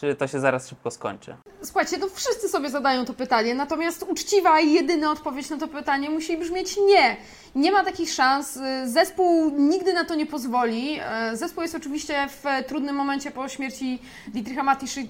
[0.01, 1.37] Czy to się zaraz szybko skończy?
[1.63, 6.11] Słuchajcie, to wszyscy sobie zadają to pytanie, natomiast uczciwa i jedyna odpowiedź na to pytanie
[6.11, 7.17] musi brzmieć nie.
[7.55, 8.59] Nie ma takich szans.
[8.85, 11.01] Zespół nigdy na to nie pozwoli.
[11.33, 14.63] Zespół jest oczywiście w trudnym momencie po śmierci Dietricha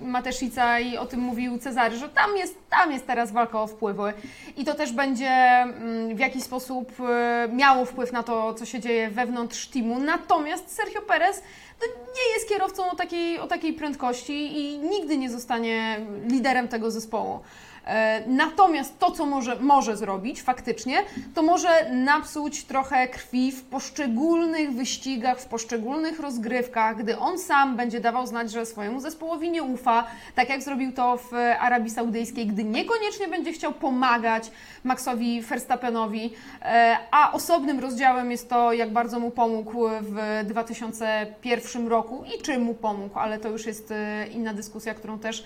[0.03, 4.13] Mateszica i o tym mówił Cezary, że tam jest, tam jest teraz walka o wpływy
[4.57, 8.81] i to też będzie mm, w jakiś sposób e, miało wpływ na to, co się
[8.81, 9.99] dzieje wewnątrz teamu.
[9.99, 11.43] Natomiast Sergio Perez
[11.87, 17.41] nie jest kierowcą o takiej, o takiej prędkości i nigdy nie zostanie liderem tego zespołu.
[17.89, 20.97] E, natomiast to, co może, może zrobić faktycznie,
[21.35, 28.01] to może napsuć trochę krwi w poszczególnych wyścigach, w poszczególnych rozgrywkach, gdy on sam będzie
[28.01, 32.65] dawał znać, że swojemu zespołowi nie ufa, tak jak zrobił to w Arabii Saudyjskiej, gdy
[32.65, 34.51] niekoniecznie będzie chciał pomagać
[34.85, 42.25] Maxowi Verstappenowi, e, a osobnym rozdziałem jest to, jak bardzo mu pomógł w 2001 roku
[42.37, 45.45] i czym mu pomógł, ale to już jest e, inna dyskusja, którą też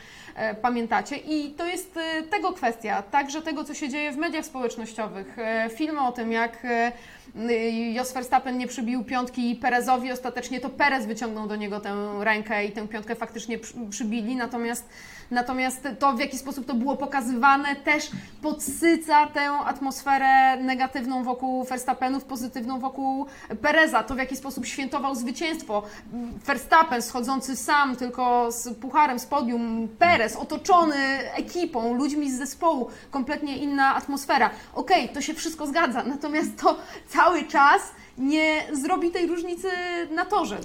[0.63, 1.17] pamiętacie.
[1.17, 1.99] I to jest
[2.33, 5.39] tego kwestia, także tego, co się dzieje w mediach społecznościowych.
[5.39, 6.93] E, filmy o tym, jak e,
[7.93, 12.73] Jos Verstappen nie przybił piątki Perezowi, ostatecznie to Perez wyciągnął do niego tę rękę i
[12.73, 13.59] tę piątkę faktycznie
[13.91, 14.89] przybili, natomiast
[15.33, 18.11] Natomiast to, w jaki sposób to było pokazywane, też
[18.43, 23.27] podsyca tę atmosferę negatywną wokół Verstappenów, pozytywną wokół
[23.63, 24.03] Pereza.
[24.03, 25.83] To, w jaki sposób świętował zwycięstwo.
[26.47, 29.89] Verstappen schodzący sam, tylko z pucharem z podium.
[29.99, 30.97] Perez otoczony
[31.35, 32.89] ekipą, ludźmi z zespołu.
[33.11, 34.51] Kompletnie inna atmosfera.
[34.75, 36.77] Okej, okay, to się wszystko zgadza, natomiast to
[37.25, 37.83] cały czas
[38.19, 39.69] nie zrobi tej różnicy
[40.15, 40.59] na torze.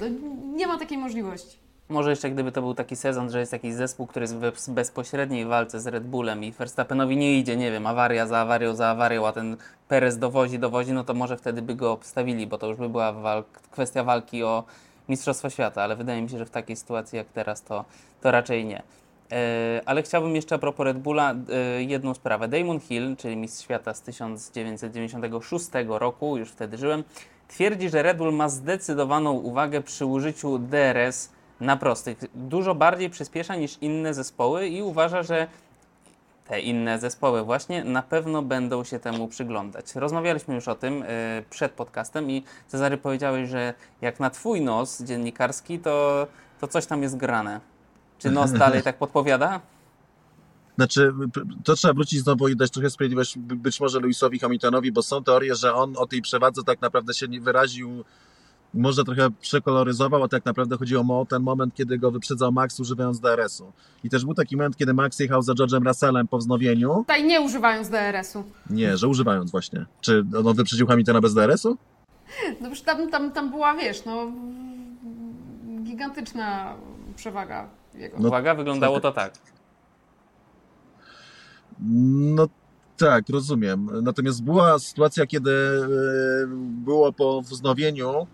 [0.55, 1.57] Nie ma takiej możliwości.
[1.89, 5.45] Może jeszcze gdyby to był taki sezon, że jest jakiś zespół, który jest w bezpośredniej
[5.45, 9.27] walce z Red Bullem i Verstappenowi nie idzie, nie wiem, awaria za awarią za awarią,
[9.27, 12.77] a ten Perez dowozi, dowozi, no to może wtedy by go obstawili, bo to już
[12.77, 14.63] by była walk, kwestia walki o
[15.09, 17.85] Mistrzostwo Świata, ale wydaje mi się, że w takiej sytuacji jak teraz to,
[18.21, 18.83] to raczej nie.
[19.31, 22.47] E, ale chciałbym jeszcze a propos Red Bulla e, jedną sprawę.
[22.47, 27.03] Damon Hill, czyli mistrz świata z 1996 roku, już wtedy żyłem,
[27.47, 32.17] twierdzi, że Red Bull ma zdecydowaną uwagę przy użyciu DRS na prostych.
[32.35, 35.47] Dużo bardziej przyspiesza niż inne zespoły i uważa, że
[36.47, 39.95] te inne zespoły właśnie na pewno będą się temu przyglądać.
[39.95, 41.05] Rozmawialiśmy już o tym yy,
[41.49, 46.27] przed podcastem i Cezary powiedziałeś, że jak na twój nos dziennikarski, to,
[46.59, 47.59] to coś tam jest grane.
[48.19, 49.61] Czy nos dalej tak podpowiada?
[50.75, 51.13] Znaczy,
[51.63, 55.55] to trzeba wrócić znowu i dać trochę sprawiedliwość być może Lewisowi Hamiltonowi, bo są teorie,
[55.55, 58.03] że on o tej przewadze tak naprawdę się nie wyraził
[58.73, 62.79] może trochę przekoloryzował, a tak naprawdę chodziło mu o ten moment, kiedy go wyprzedzał Max
[62.79, 63.71] używając DRS-u.
[64.03, 66.95] I też był taki moment, kiedy Max jechał za George'em Russellem po wznowieniu.
[66.95, 68.43] Tutaj nie używając DRS-u.
[68.69, 69.85] Nie, że używając właśnie.
[70.01, 71.77] Czy on wyprzedził Hamiltona bez DRS-u?
[72.61, 74.31] No już tam, tam, tam była, wiesz, no
[75.83, 76.75] gigantyczna
[77.15, 78.17] przewaga jego.
[78.19, 79.33] No, Uwaga, wyglądało to tak.
[81.79, 82.47] No
[82.97, 83.89] tak, rozumiem.
[84.01, 85.87] Natomiast była sytuacja, kiedy e,
[86.85, 88.27] było po wznowieniu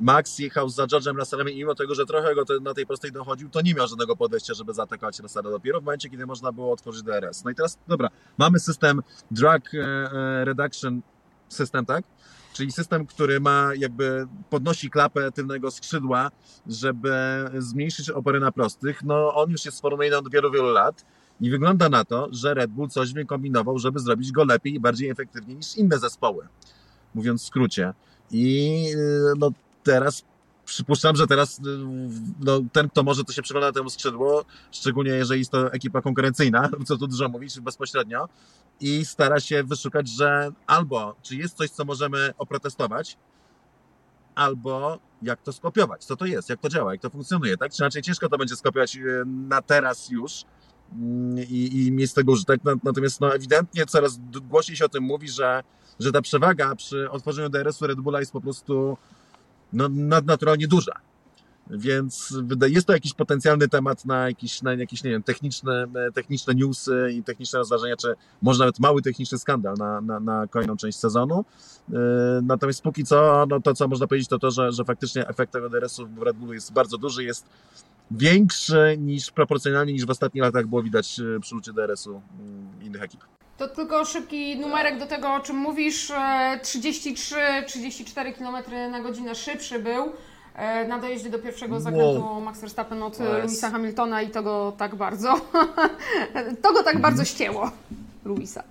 [0.00, 3.50] Max jechał za George'em Russellem i mimo tego, że trochę go na tej prostej dochodził,
[3.50, 7.02] to nie miał żadnego podejścia, żeby zaatakować Russella dopiero w momencie, kiedy można było otworzyć
[7.02, 7.44] DRS.
[7.44, 8.08] No i teraz, dobra,
[8.38, 11.00] mamy system drag e, e, reduction
[11.48, 12.04] system, tak?
[12.56, 16.30] Czyli system, który ma jakby podnosi klapę tylnego skrzydła,
[16.66, 17.14] żeby
[17.58, 19.04] zmniejszyć opory na prostych.
[19.04, 21.04] No on już jest sformułowany od wielu, wielu lat
[21.40, 25.10] i wygląda na to, że Red Bull coś wykombinował, żeby zrobić go lepiej i bardziej
[25.10, 26.48] efektywnie niż inne zespoły.
[27.14, 27.94] Mówiąc w skrócie.
[28.30, 28.86] I
[29.38, 29.50] no,
[29.82, 30.24] teraz
[30.66, 31.62] przypuszczam, że teraz y,
[32.40, 36.70] no, ten, kto może, to się przygląda temu skrzydło, szczególnie jeżeli jest to ekipa konkurencyjna,
[36.86, 38.28] co tu dużo mówić, bezpośrednio,
[38.80, 43.18] i stara się wyszukać, że albo czy jest coś, co możemy oprotestować,
[44.34, 47.72] albo jak to skopiować, co to jest, jak to działa, jak to funkcjonuje, tak?
[47.72, 50.44] Czy raczej ciężko to będzie skopiować y, na teraz już
[50.92, 54.18] mm, i, i mieć z tego użytek, natomiast no, ewidentnie coraz
[54.48, 55.62] głośniej się o tym mówi, że,
[56.00, 58.96] że ta przewaga przy otworzeniu DRS-u Red Bulla jest po prostu
[59.72, 60.92] no, nadnaturalnie duża.
[61.70, 62.34] Więc
[62.68, 67.22] jest to jakiś potencjalny temat na jakieś, na jakieś nie wiem, techniczne, techniczne newsy i
[67.22, 71.44] techniczne rozważania, czy może nawet mały techniczny skandal na, na, na kolejną część sezonu.
[71.88, 71.98] Yy,
[72.42, 75.68] natomiast póki co, no to co można powiedzieć, to to, że, że faktycznie efekt tego
[75.68, 77.46] DRS-u w Red Bullu jest bardzo duży, jest
[78.10, 82.12] większy niż proporcjonalnie niż w ostatnich latach było widać yy, przy użyciu DRS-u
[82.80, 83.20] yy, innych ekip.
[83.56, 86.12] To tylko szybki numerek do tego, o czym mówisz.
[86.62, 88.56] 33-34 km
[88.90, 90.12] na godzinę szybszy był e,
[90.88, 92.40] na dojeździe do pierwszego zakrętu wow.
[92.40, 93.20] Max Verstappen od yes.
[93.20, 95.40] Louisa Hamiltona i to go tak bardzo
[96.62, 97.70] to go tak bardzo ścięło
[98.24, 98.62] Louisa.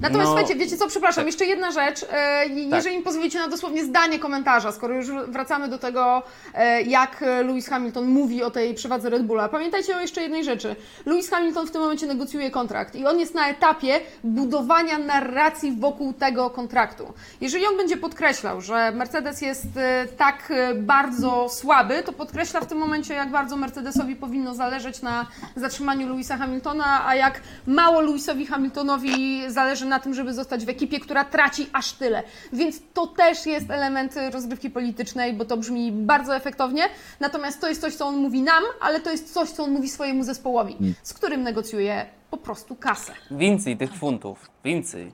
[0.00, 1.26] Natomiast no, słuchajcie, wiecie co, przepraszam, tak.
[1.26, 2.02] jeszcze jedna rzecz.
[2.02, 2.56] E, tak.
[2.56, 2.94] jeżeli tak.
[2.94, 6.22] mi pozwolicie na dosłownie zdanie komentarza, skoro już wracamy do tego,
[6.54, 9.48] e, jak Lewis Hamilton mówi o tej przewadze Red Bulla.
[9.48, 10.76] Pamiętajcie o jeszcze jednej rzeczy.
[11.06, 16.12] Lewis Hamilton w tym momencie negocjuje kontrakt i on jest na etapie budowania narracji wokół
[16.12, 17.12] tego kontraktu.
[17.40, 22.78] Jeżeli on będzie podkreślał, że Mercedes jest e, tak bardzo słaby, to podkreśla w tym
[22.78, 25.26] momencie, jak bardzo Mercedesowi powinno zależeć na
[25.56, 30.68] zatrzymaniu Lewisa Hamiltona, a jak mało Lewisowi Hamiltonowi zależy zależy na tym, żeby zostać w
[30.68, 32.22] ekipie, która traci aż tyle.
[32.52, 36.82] Więc to też jest element rozgrywki politycznej, bo to brzmi bardzo efektownie.
[37.20, 39.88] Natomiast to jest coś, co on mówi nam, ale to jest coś, co on mówi
[39.88, 43.12] swojemu zespołowi, z którym negocjuje po prostu kasę.
[43.30, 45.12] Więcej tych funtów, więcej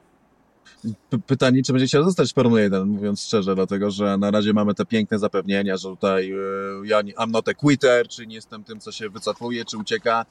[1.26, 4.84] pytanie, czy będzie chciał zostać Formuły 1, mówiąc szczerze, dlatego że na razie mamy te
[4.84, 6.36] piękne zapewnienia, że tutaj e,
[6.84, 10.26] ja nie, I'm not a quitter, czy nie jestem tym, co się wycofuje, czy ucieka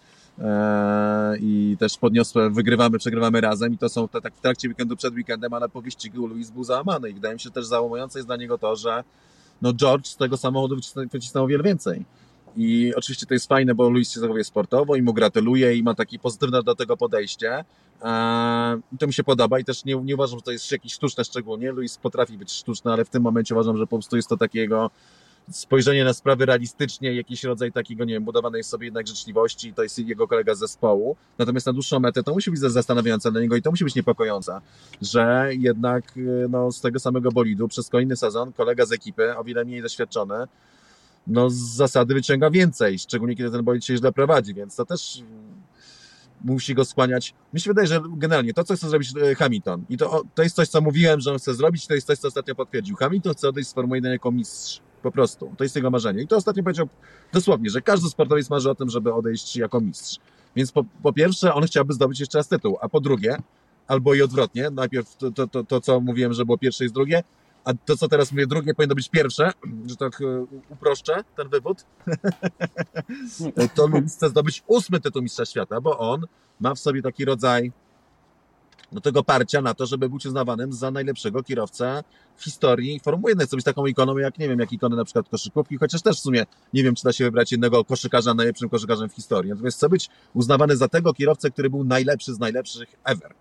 [1.39, 5.13] i też podniosłe, wygrywamy, przegrywamy razem i to są te, tak w trakcie weekendu, przed
[5.13, 8.35] weekendem, ale po wyścigu Luis był załamany i wydaje mi się też załamujące jest dla
[8.35, 9.03] niego to, że
[9.61, 10.75] no George z tego samochodu
[11.11, 12.05] wycisnął o wiele więcej.
[12.57, 15.95] I oczywiście to jest fajne, bo Luis się zachowuje sportowo i mu gratuluje i ma
[15.95, 17.65] takie pozytywne do tego podejście.
[18.93, 21.23] I to mi się podoba i też nie, nie uważam, że to jest jakieś sztuczne
[21.23, 21.71] szczególnie.
[21.71, 24.91] Luis potrafi być sztuczny, ale w tym momencie uważam, że po prostu jest to takiego
[25.51, 29.99] spojrzenie na sprawy realistycznie, jakiś rodzaj takiego, nie wiem, budowanej sobie jednak życzliwości, to jest
[29.99, 31.15] jego kolega z zespołu.
[31.37, 34.61] Natomiast na dłuższą metę to musi być zastanawiające dla niego i to musi być niepokojące,
[35.01, 36.13] że jednak
[36.49, 40.47] no, z tego samego bolidu przez kolejny sezon kolega z ekipy, o wiele mniej doświadczony,
[41.27, 45.23] no z zasady wyciąga więcej, szczególnie kiedy ten bolid się źle prowadzi, więc to też
[46.43, 47.33] musi go skłaniać.
[47.53, 50.55] Mi się wydaje, że generalnie to, co chce zrobić e, Hamilton, i to, to jest
[50.55, 52.95] coś, co mówiłem, że on chce zrobić, to jest coś, co ostatnio potwierdził.
[52.95, 54.81] Hamilton chce odejść z Formuły 1 jako mistrz.
[55.03, 55.53] Po prostu.
[55.57, 56.23] To jest jego marzenie.
[56.23, 56.87] I to ostatnio powiedział
[57.33, 60.19] dosłownie, że każdy sportowiec marzy o tym, żeby odejść jako mistrz.
[60.55, 63.37] Więc po, po pierwsze, on chciałby zdobyć jeszcze raz tytuł, a po drugie,
[63.87, 67.23] albo i odwrotnie, najpierw to, to, to, to co mówiłem, że było pierwsze jest drugie,
[67.63, 69.51] a to, co teraz mówię, drugie powinno być pierwsze,
[69.85, 71.85] że tak e, uproszczę ten wywód,
[73.75, 76.25] to chce zdobyć ósmy tytuł Mistrza Świata, bo on
[76.59, 77.71] ma w sobie taki rodzaj
[78.91, 82.03] do tego parcia na to, żeby być uznawanym za najlepszego kierowcę
[82.35, 83.47] w historii Formuły 1.
[83.47, 86.19] Chce być taką ikoną, jak nie wiem, jak ikony na przykład koszykówki, chociaż też w
[86.19, 89.51] sumie nie wiem, czy da się wybrać jednego koszykarza najlepszym koszykarzem w historii.
[89.51, 93.33] Natomiast chce być uznawany za tego kierowcę, który był najlepszy z najlepszych ever.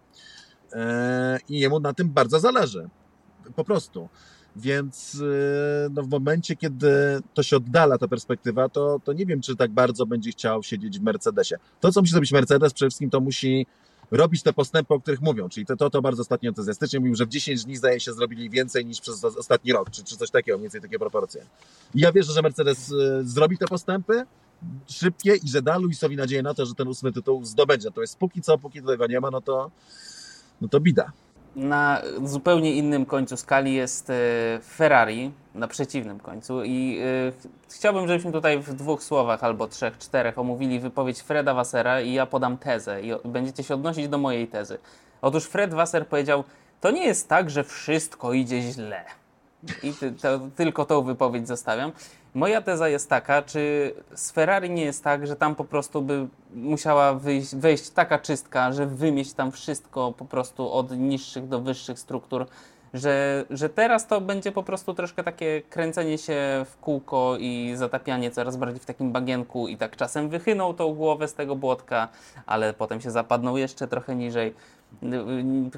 [0.72, 2.88] Eee, I jemu na tym bardzo zależy
[3.56, 4.08] po prostu.
[4.56, 6.90] Więc y, no, w momencie, kiedy
[7.34, 10.98] to się oddala, ta perspektywa, to, to nie wiem, czy tak bardzo będzie chciał siedzieć
[10.98, 11.54] w Mercedesie.
[11.80, 13.66] To, co musi zrobić Mercedes, przede wszystkim to musi
[14.10, 15.48] robić te postępy, o których mówią.
[15.48, 18.50] Czyli to, to, to bardzo ostatnio entuzjastycznie mówił, że w 10 dni zdaje się zrobili
[18.50, 21.46] więcej niż przez ostatni rok, czy, czy coś takiego, mniej więcej takie proporcje.
[21.94, 24.24] I ja wierzę, że Mercedes y, zrobi te postępy
[24.86, 27.90] szybkie i że da Luisowi nadzieję na to, że ten ósmy tytuł zdobędzie.
[27.90, 29.70] To jest póki co, póki tego nie ma, no to,
[30.60, 31.12] no to bida.
[31.58, 34.14] Na zupełnie innym końcu skali jest e,
[34.62, 37.32] Ferrari, na przeciwnym końcu i y,
[37.70, 42.26] chciałbym, żebyśmy tutaj w dwóch słowach albo trzech, czterech omówili wypowiedź Freda Wassera i ja
[42.26, 44.78] podam tezę i będziecie się odnosić do mojej tezy.
[45.22, 46.44] Otóż Fred Wasser powiedział,
[46.80, 49.04] to nie jest tak, że wszystko idzie źle.
[49.82, 49.92] I
[50.22, 51.92] to, tylko tą wypowiedź zostawiam.
[52.38, 56.28] Moja teza jest taka, czy z Ferrari nie jest tak, że tam po prostu by
[56.54, 61.98] musiała wyjść, wejść taka czystka, że wymieść tam wszystko po prostu od niższych do wyższych
[61.98, 62.46] struktur
[62.94, 68.30] że, że teraz to będzie po prostu troszkę takie kręcenie się w kółko i zatapianie
[68.30, 72.08] coraz bardziej w takim bagienku i tak czasem wychynął tą głowę z tego błotka,
[72.46, 74.54] ale potem się zapadną jeszcze trochę niżej.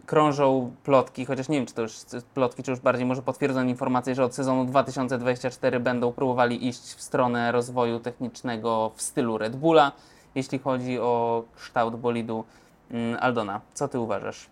[0.06, 1.94] Krążą plotki, chociaż nie wiem, czy to już
[2.34, 7.02] plotki, czy już bardziej może potwierdzone informacje, że od sezonu 2024 będą próbowali iść w
[7.02, 9.92] stronę rozwoju technicznego w stylu Red Bulla,
[10.34, 12.44] jeśli chodzi o kształt bolidu.
[12.90, 14.46] Mm, Aldona, co ty uważasz?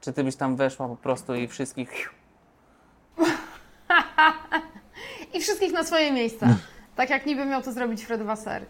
[0.00, 2.10] Czy ty byś tam weszła po prostu i wszystkich.
[5.34, 6.46] I wszystkich na swoje miejsca.
[6.96, 8.66] Tak jak niby miał to zrobić Fred Wasser.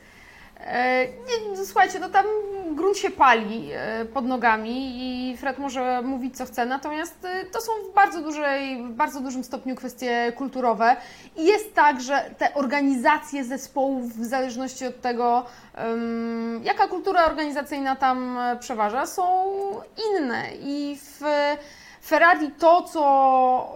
[0.67, 2.27] E, nie, słuchajcie, no tam
[2.71, 7.61] grunt się pali e, pod nogami i Fred może mówić co chce, natomiast e, to
[7.61, 10.97] są w bardzo, dużej, w bardzo dużym stopniu kwestie kulturowe.
[11.37, 15.45] I jest tak, że te organizacje zespołów w zależności od tego,
[16.63, 19.25] jaka kultura organizacyjna tam przeważa, są
[20.11, 20.45] inne.
[20.61, 21.21] I w
[22.07, 23.75] Ferrari to, co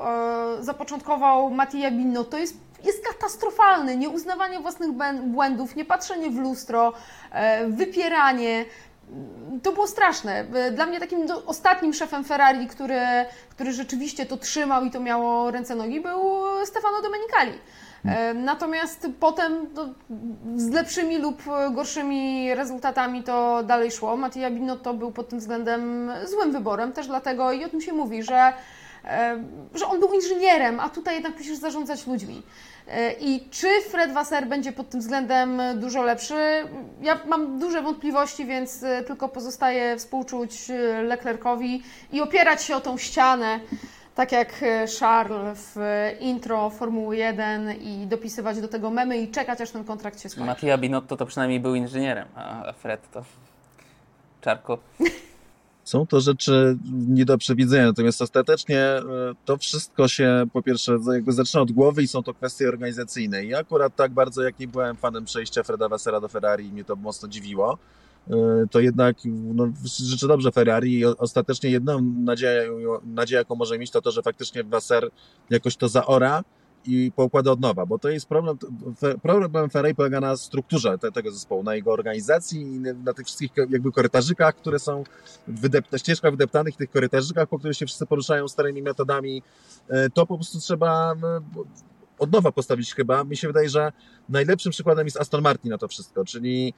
[0.60, 3.96] zapoczątkował Mattia Binno, to jest jest katastrofalny.
[3.96, 4.90] Nieuznawanie własnych
[5.22, 6.92] błędów, nie patrzenie w lustro,
[7.32, 8.64] e, wypieranie.
[9.62, 10.46] To było straszne.
[10.54, 13.00] E, dla mnie takim ostatnim szefem Ferrari, który,
[13.50, 16.20] który rzeczywiście to trzymał i to miało ręce nogi, był
[16.64, 17.58] Stefano Domenicali.
[18.04, 19.88] E, natomiast potem no,
[20.56, 24.16] z lepszymi lub gorszymi rezultatami to dalej szło.
[24.16, 28.22] Mattia Binotto był pod tym względem złym wyborem, też dlatego i o tym się mówi,
[28.22, 28.52] że
[29.74, 32.42] że on był inżynierem, a tutaj jednak musisz zarządzać ludźmi.
[32.90, 36.64] E, I czy Fred Wasser będzie pod tym względem dużo lepszy?
[37.02, 41.82] Ja mam duże wątpliwości, więc e, tylko pozostaje współczuć e, Leclercowi
[42.12, 43.60] i opierać się o tą ścianę,
[44.14, 44.64] tak jak
[45.00, 50.20] Charles w intro Formuły 1 i dopisywać do tego memy i czekać, aż ten kontrakt
[50.20, 50.46] się skończy.
[50.46, 53.24] Mattia Binotto to przynajmniej był inżynierem, a Fred to
[54.40, 54.78] czarko.
[55.88, 59.02] Są to rzeczy nie do przewidzenia, natomiast ostatecznie e,
[59.44, 63.44] to wszystko się po pierwsze jakby zaczyna od głowy i są to kwestie organizacyjne.
[63.44, 66.96] I akurat tak bardzo jak nie byłem fanem przejścia Freda Wassera do Ferrari mnie to
[66.96, 67.78] mocno dziwiło,
[68.30, 68.34] e,
[68.70, 72.70] to jednak no, życzę dobrze Ferrari i ostatecznie jedną nadzieję,
[73.04, 75.10] nadzieję, jaką może mieć, to to, że faktycznie Wasser
[75.50, 76.44] jakoś to zaora
[76.88, 78.58] i poukłada od nowa, bo to jest problem,
[79.22, 83.50] problem Ferrari polega na strukturze te, tego zespołu, na jego organizacji i na tych wszystkich
[83.70, 85.04] jakby korytarzykach, które są
[85.48, 89.42] wydep- ścieżkach wydeptanych, tych korytarzykach, po których się wszyscy poruszają starymi metodami,
[89.88, 91.14] e, to po prostu trzeba
[92.18, 93.24] od nowa postawić chyba.
[93.24, 93.92] Mi się wydaje, że
[94.28, 96.74] najlepszym przykładem jest Aston Martin na to wszystko, czyli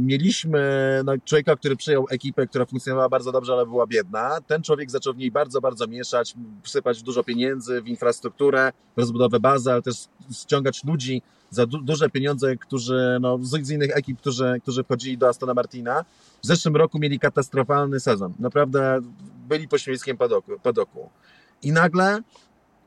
[0.00, 0.60] mieliśmy
[1.04, 4.40] no, człowieka, który przyjął ekipę, która funkcjonowała bardzo dobrze, ale była biedna.
[4.46, 6.34] Ten człowiek zaczął w niej bardzo, bardzo mieszać,
[6.64, 9.96] sypać dużo pieniędzy w infrastrukturę, rozbudowę bazy, ale też
[10.32, 15.28] ściągać ludzi za du duże pieniądze, którzy, no, z innych ekip, którzy, którzy wchodzili do
[15.28, 16.04] Astona Martina.
[16.42, 18.32] W zeszłym roku mieli katastrofalny sezon.
[18.38, 19.00] Naprawdę
[19.48, 20.52] byli pośmiewiskiem padoku.
[20.62, 21.10] padoku.
[21.62, 22.20] I nagle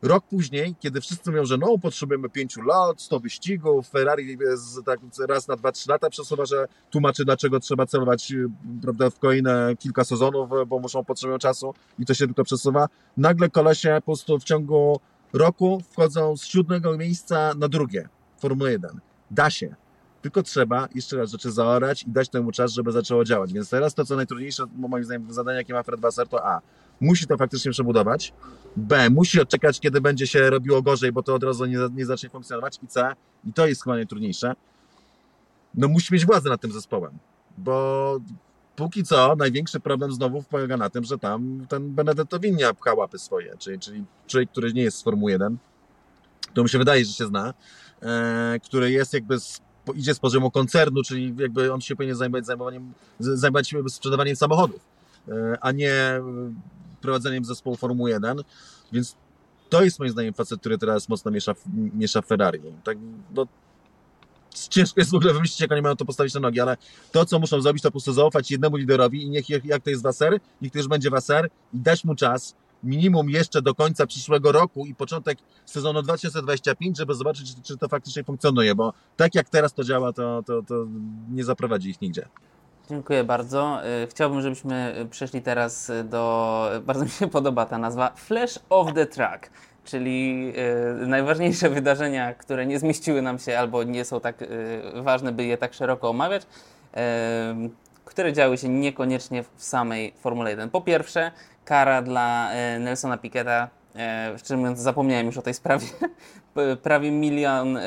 [0.07, 4.99] Rok później, kiedy wszyscy mówią, że no, potrzebujemy pięciu lat, 100 wyścigów, Ferrari z, tak
[5.29, 8.33] raz na 2-3 lata przesuwa, że tłumaczy, dlaczego trzeba celować
[8.81, 12.87] prawda, w kolejne kilka sezonów, bo muszą potrzebują czasu i to się tylko przesuwa.
[13.17, 14.99] Nagle kolesie po prostu w ciągu
[15.33, 18.99] roku wchodzą z siódmego miejsca na drugie Formuły 1.
[19.31, 19.75] Da się.
[20.21, 23.53] Tylko trzeba jeszcze raz rzeczy zaorać i dać temu czas, żeby zaczęło działać.
[23.53, 26.61] Więc teraz to, co najtrudniejsze, moim zdaniem, zadanie, jakie ma Fred Wasser, to A
[27.01, 28.33] musi to faktycznie przebudować.
[28.75, 32.29] B, musi odczekać, kiedy będzie się robiło gorzej, bo to od razu nie, nie zacznie
[32.29, 32.79] funkcjonować.
[32.83, 33.13] I C,
[33.45, 34.53] i to jest chyba najtrudniejsze,
[35.75, 37.17] no musi mieć władzę nad tym zespołem,
[37.57, 38.19] bo
[38.75, 43.19] póki co największy problem znowu polega na tym, że tam ten Benedetto Winnia pcha łapy
[43.19, 45.57] swoje, czyli, czyli człowiek, który nie jest z Formuły 1,
[46.53, 47.53] to mi się wydaje, że się zna,
[48.01, 49.61] e, który jest jakby z,
[49.95, 54.79] idzie z poziomu koncernu, czyli jakby on się powinien zajmować, zajmowaniem, zajmować sprzedawaniem samochodów,
[55.27, 55.93] e, a nie
[57.01, 58.41] prowadzeniem zespołu Formuły 1,
[58.91, 59.15] więc
[59.69, 61.53] to jest moim zdaniem facet, który teraz mocno miesza,
[61.93, 62.59] miesza Ferrari.
[62.83, 62.97] Tak,
[63.35, 63.47] no,
[64.69, 66.77] ciężko jest w ogóle wymyślić, jak oni mają to postawić na nogi, ale
[67.11, 70.03] to, co muszą zrobić, to po prostu zaufać jednemu liderowi i niech, jak to jest
[70.03, 74.51] Wasser, niech to już będzie Wasser i dać mu czas, minimum jeszcze do końca przyszłego
[74.51, 79.73] roku i początek sezonu 2025, żeby zobaczyć, czy to faktycznie funkcjonuje, bo tak jak teraz
[79.73, 80.85] to działa, to, to, to
[81.31, 82.27] nie zaprowadzi ich nigdzie.
[82.89, 83.79] Dziękuję bardzo.
[84.03, 86.71] Y, chciałbym, żebyśmy przeszli teraz do.
[86.81, 89.49] Bardzo mi się podoba ta nazwa Flash of the Track,
[89.85, 90.53] czyli
[91.03, 94.47] y, najważniejsze wydarzenia, które nie zmieściły nam się albo nie są tak y,
[94.95, 96.47] ważne, by je tak szeroko omawiać,
[98.05, 100.69] które działy się niekoniecznie w samej Formule 1.
[100.69, 101.31] Po pierwsze,
[101.65, 103.69] kara dla Nelsona Piqueta.
[104.37, 105.87] Szczerze mówiąc, zapomniałem już o tej sprawie.
[106.83, 107.79] Prawie milion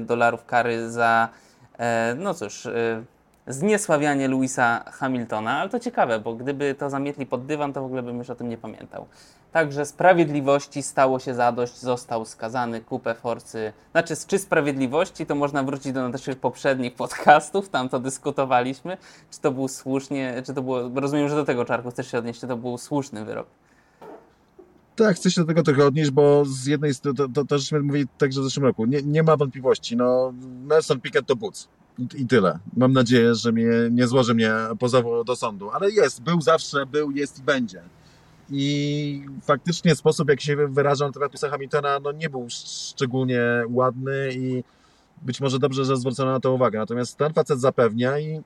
[0.00, 1.28] dolarów kary za,
[2.16, 2.68] no cóż,
[3.46, 8.02] zniesławianie Louisa Hamiltona, ale to ciekawe, bo gdyby to zamietli pod dywan, to w ogóle
[8.02, 9.06] bym już o tym nie pamiętał.
[9.52, 13.72] Także sprawiedliwości stało się zadość, został skazany, kupę forcy.
[13.92, 18.96] Znaczy, czy sprawiedliwości, to można wrócić do naszych poprzednich podcastów, tam to dyskutowaliśmy,
[19.30, 22.40] czy to był słusznie, czy to było, rozumiem, że do tego czarku chcesz się odnieść,
[22.40, 23.46] czy to był słuszny wyrok.
[24.96, 27.80] Tak, chcę się do tego trochę odnieść, bo z jednej strony, to, to, to żeśmy
[27.80, 30.32] mówili także w zeszłym roku, nie, nie ma wątpliwości, no
[30.66, 31.68] Nelson Piquet to Boots
[31.98, 32.58] i, tyle.
[32.76, 37.10] Mam nadzieję, że mnie, nie złoży mnie pozowu do sądu, ale jest, był zawsze, był,
[37.10, 37.82] jest i będzie.
[38.50, 44.28] I faktycznie sposób, jak się wyrażał na temat Pisa Hamiltona, no nie był szczególnie ładny
[44.32, 44.64] i
[45.22, 46.78] być może dobrze, że zwrócono na to uwagę.
[46.78, 48.42] Natomiast ten facet zapewnia i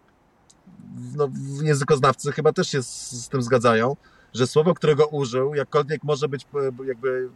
[1.16, 1.28] no,
[1.62, 3.96] językoznawcy chyba też się z, z tym zgadzają,
[4.34, 6.46] że słowo, którego użył, jakkolwiek może być
[6.86, 7.28] jakby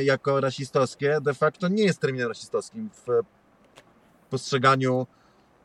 [0.00, 3.06] jako rasistowskie, de facto nie jest terminem rasistowskim w
[4.30, 5.06] postrzeganiu,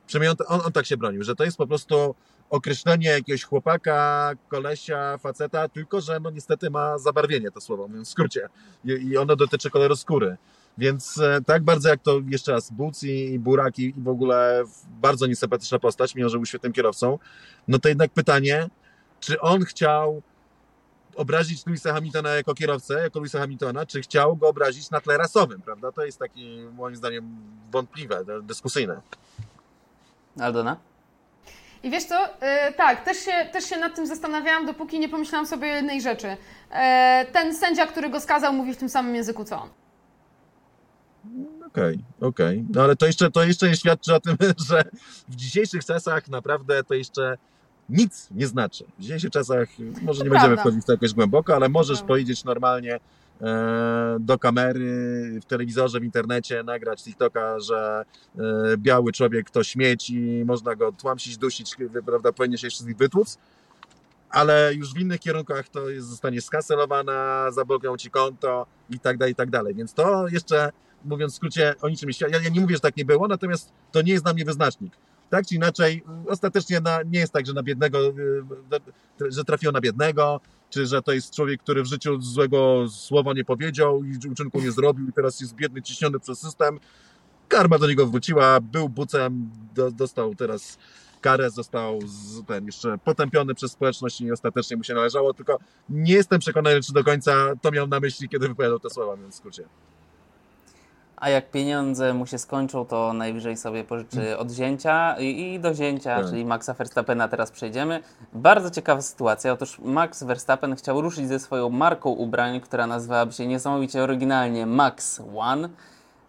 [0.07, 2.15] przynajmniej on, on, on tak się bronił, że to jest po prostu
[2.49, 8.49] określenie jakiegoś chłopaka, kolesia, faceta, tylko że no niestety ma zabarwienie to słowo, w skrócie.
[8.85, 10.37] I, i ono dotyczy koloru skóry.
[10.77, 14.07] Więc e, tak bardzo jak to jeszcze raz Buc i, i Burak i, i w
[14.07, 14.63] ogóle
[15.01, 17.19] bardzo niesympatyczna postać, mimo że był świetnym kierowcą,
[17.67, 18.69] no to jednak pytanie,
[19.19, 20.21] czy on chciał
[21.15, 25.61] obrazić Louisa Hamiltona jako kierowcę, jako Louisa Hamiltona, czy chciał go obrazić na tle rasowym,
[25.61, 25.91] prawda?
[25.91, 26.41] To jest takie
[26.73, 27.35] moim zdaniem
[27.71, 29.01] wątpliwe, dyskusyjne.
[30.39, 30.77] Aldona?
[31.83, 35.47] I wiesz co, yy, tak, też się, też się nad tym zastanawiałam, dopóki nie pomyślałam
[35.47, 36.27] sobie o jednej rzeczy.
[36.27, 36.77] Yy,
[37.31, 39.69] ten sędzia, który go skazał, mówi w tym samym języku co on.
[41.67, 42.59] Okej, okay, okej.
[42.59, 42.65] Okay.
[42.73, 44.37] No ale to jeszcze, to jeszcze nie świadczy o tym,
[44.69, 44.83] że
[45.27, 47.37] w dzisiejszych czasach naprawdę to jeszcze
[47.89, 48.85] nic nie znaczy.
[48.99, 50.29] W dzisiejszych czasach może to nie prawda.
[50.29, 52.99] będziemy wchodzić w to jakoś głęboko, ale możesz to powiedzieć normalnie
[53.41, 58.05] e, do kamery, w telewizorze, w internecie, nagrać TikToka, że
[58.37, 58.41] e,
[58.77, 61.75] biały człowiek to śmieć i można go tłamsić, dusić,
[62.05, 63.37] prawda, powinien się wszystkich wytłuc,
[64.29, 69.31] ale już w innych kierunkach to jest, zostanie skaselowana, zablokują ci konto i tak dalej,
[69.31, 69.75] i tak dalej.
[69.75, 70.71] Więc to jeszcze,
[71.05, 73.71] mówiąc w skrócie, o niczym nie ja, ja nie mówię, że tak nie było, natomiast
[73.91, 74.93] to nie jest dla mnie wyznacznik
[75.29, 79.81] tak czy inaczej, ostatecznie na, nie jest tak, że na biednego, y, że trafiło na
[79.81, 84.61] biednego, czy że to jest człowiek, który w życiu złego słowa nie powiedział i uczynku
[84.61, 86.79] nie zrobił i teraz jest biedny, ciśniony przez system.
[87.47, 90.77] Karma do niego wróciła, był bucem, do, dostał teraz
[91.21, 95.59] karę, został z, ten jeszcze potępiony przez społeczność i ostatecznie mu się należało, tylko
[95.89, 99.35] nie jestem przekonany, czy do końca to miał na myśli, kiedy wypowiadał te słowa, więc
[99.35, 99.63] w skrócie
[101.17, 104.39] a jak pieniądze mu się skończą, to najwyżej sobie pożyczy mm.
[104.39, 106.29] od zięcia i, i do zięcia, tak.
[106.29, 107.99] czyli Maxa Verstappena teraz przejdziemy.
[108.33, 109.53] Bardzo ciekawa sytuacja.
[109.53, 115.21] Otóż Max Verstappen chciał ruszyć ze swoją marką ubrań, która nazywałaby się niesamowicie oryginalnie Max
[115.35, 115.69] One,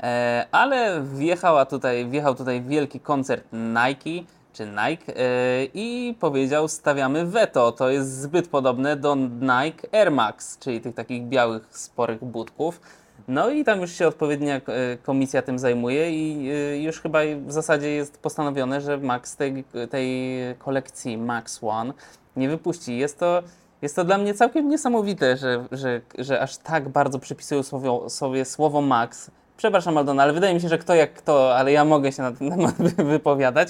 [0.00, 7.26] e, ale wjechała tutaj, wjechał tutaj wielki koncert Nike, czy Nike e, i powiedział stawiamy
[7.26, 7.72] veto.
[7.72, 12.80] To jest zbyt podobne do Nike Air Max, czyli tych takich białych, sporych butków.
[13.28, 14.60] No i tam już się odpowiednia e,
[15.02, 20.38] komisja tym zajmuje i e, już chyba w zasadzie jest postanowione, że Max tej, tej
[20.58, 21.92] kolekcji Max One
[22.36, 22.98] nie wypuści.
[22.98, 23.42] Jest to,
[23.82, 28.44] jest to dla mnie całkiem niesamowite, że, że, że aż tak bardzo przypisują sobie, sobie
[28.44, 32.12] słowo Max Przepraszam, Aldona, ale wydaje mi się, że kto jak kto, ale ja mogę
[32.12, 32.74] się na ten temat
[33.12, 33.68] wypowiadać.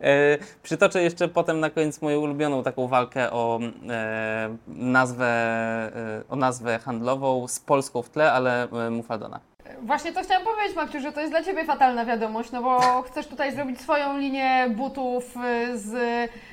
[0.00, 6.36] E, przytoczę jeszcze potem na koniec moją ulubioną taką walkę o, e, nazwę, e, o
[6.36, 9.40] nazwę handlową z Polską w tle, ale e, mów Aldona.
[9.82, 13.26] Właśnie to chciałam powiedzieć, Makciu, że to jest dla Ciebie fatalna wiadomość, no bo chcesz
[13.26, 15.94] tutaj zrobić swoją linię butów e, z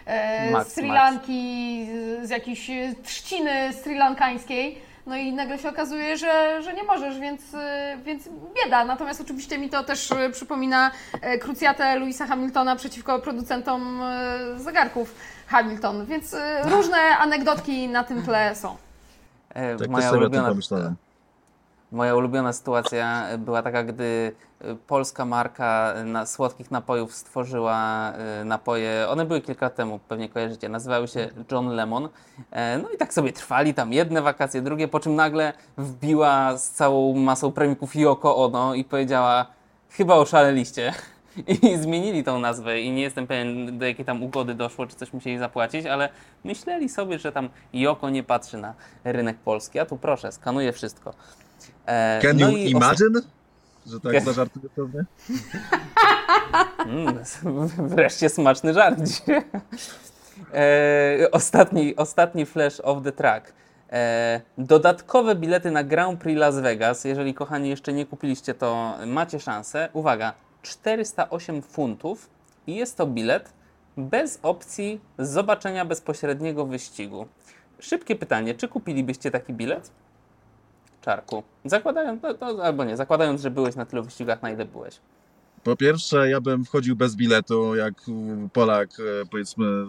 [0.07, 1.88] e, Sri Lanki,
[2.23, 2.71] z jakiejś
[3.03, 7.58] trzciny srilankańskiej no i nagle się okazuje, że, że nie możesz, więc, y,
[8.03, 8.86] więc bieda.
[8.86, 10.91] Natomiast oczywiście mi to też y, przypomina
[11.36, 14.01] y, krucjatę Louisa Hamiltona przeciwko producentom
[14.58, 15.16] zegarków
[15.47, 18.78] Hamilton, więc różne anegdotki na tym tle są.
[19.49, 20.53] E, tak moja ulubiona,
[21.91, 24.31] Moja ulubiona sytuacja była taka, gdy
[24.65, 28.13] y, polska marka na słodkich napojów stworzyła
[28.45, 29.05] napoje.
[29.09, 30.69] One były kilka lat temu, pewnie kojarzycie.
[30.69, 32.09] Nazywały się John Lemon.
[32.51, 36.71] E, no i tak sobie trwali tam jedne wakacje, drugie, po czym nagle wbiła z
[36.71, 39.45] całą masą premików Yoko Ono i powiedziała:
[39.89, 40.93] Chyba oszaleliście.
[41.61, 45.13] I zmienili tą nazwę i nie jestem pewien, do jakiej tam ugody doszło, czy coś
[45.13, 46.09] musieli zapłacić, ale
[46.43, 48.73] myśleli sobie, że tam Yoko nie patrzy na
[49.03, 49.79] rynek polski.
[49.79, 51.13] A tu proszę, skanuje wszystko.
[51.86, 53.22] E, Can no you imagine?
[53.88, 55.03] Że tak zażartuję pewnie?
[56.86, 57.20] Mm,
[57.95, 58.99] wreszcie smaczny żart
[60.53, 63.53] e, ostatni, ostatni flash of the track.
[63.91, 67.05] E, dodatkowe bilety na Grand Prix Las Vegas.
[67.05, 69.89] Jeżeli kochani jeszcze nie kupiliście, to macie szansę.
[69.93, 72.30] Uwaga, 408 funtów
[72.68, 73.53] i jest to bilet
[73.97, 77.28] bez opcji zobaczenia bezpośredniego wyścigu.
[77.80, 79.91] Szybkie pytanie, czy kupilibyście taki bilet?
[81.06, 81.43] Czarku.
[81.66, 84.99] Zakładając, no, to, albo nie, zakładając, że byłeś na tylu wyścigach, na ile byłeś.
[85.64, 87.93] Po pierwsze, ja bym wchodził bez biletu, jak
[88.53, 89.86] Polak, e, powiedzmy,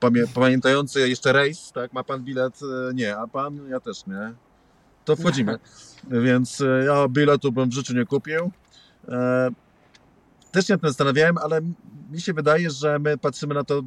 [0.00, 1.92] pamię pamiętający jeszcze rejs, tak?
[1.92, 2.60] Ma pan bilet?
[2.62, 3.68] E, Nie, a pan?
[3.68, 4.32] Ja też nie.
[5.04, 5.58] To wchodzimy.
[6.26, 8.50] Więc e, ja biletu bym w życiu nie kupił.
[10.52, 11.60] Też się nad tym zastanawiałem, ale
[12.10, 13.82] mi się wydaje, że my patrzymy na to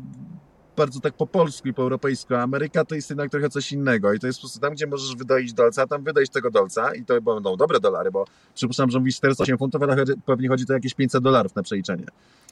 [0.75, 2.35] bardzo tak po polsku i po europejsku.
[2.35, 4.87] a Ameryka to jest jednak trochę coś innego i to jest po prostu tam, gdzie
[4.87, 8.99] możesz wydoić dolca, tam wydajesz tego dolca i to będą dobre dolary, bo przypuszczam, że
[8.99, 12.05] mówisz 408 funtów, ale pewnie chodzi to o jakieś 500 dolarów na przeliczenie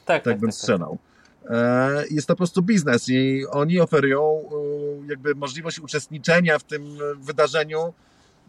[0.06, 0.98] Tak, tak bym strzelał.
[1.50, 6.84] E, Jest to po prostu biznes i oni oferują e, jakby możliwość uczestniczenia w tym
[7.18, 7.94] wydarzeniu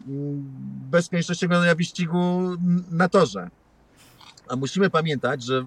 [0.07, 0.43] mm,
[0.91, 2.41] bez konieczności oglądania wyścigu
[2.91, 3.49] na torze.
[4.49, 5.65] A musimy pamiętać, że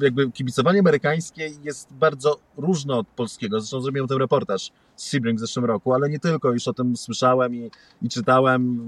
[0.00, 3.60] jakby kibicowanie amerykańskie jest bardzo różne od polskiego.
[3.60, 6.96] Zresztą zrobiłem ten reportaż z Sebring w zeszłym roku, ale nie tylko, już o tym
[6.96, 7.70] słyszałem i,
[8.02, 8.86] i czytałem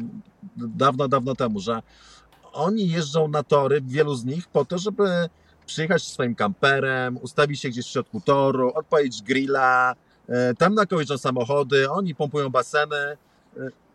[0.57, 1.83] dawno, dawno temu, że
[2.53, 5.29] oni jeżdżą na tory, wielu z nich, po to, żeby
[5.67, 9.95] przyjechać swoim kamperem, ustawić się gdzieś w środku toru, odpalić grilla,
[10.29, 13.17] e, tam na kończą samochody, oni pompują baseny.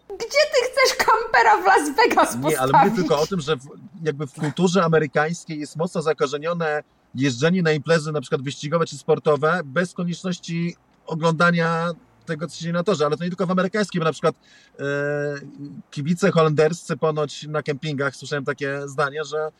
[0.09, 2.49] Gdzie ty chcesz kampera w Las Vegas postawić?
[2.49, 3.67] Nie, ale mówię tylko o tym, że w,
[4.03, 6.83] jakby w kulturze amerykańskiej jest mocno zakorzenione
[7.15, 10.75] jeżdżenie na imprezy na przykład wyścigowe czy sportowe bez konieczności
[11.05, 11.91] oglądania
[12.25, 14.35] tego, co się dzieje na torze, ale to nie tylko w amerykańskim, na przykład
[14.79, 14.83] e,
[15.91, 19.51] kibice holenderscy ponoć na kempingach, słyszałem takie zdanie, że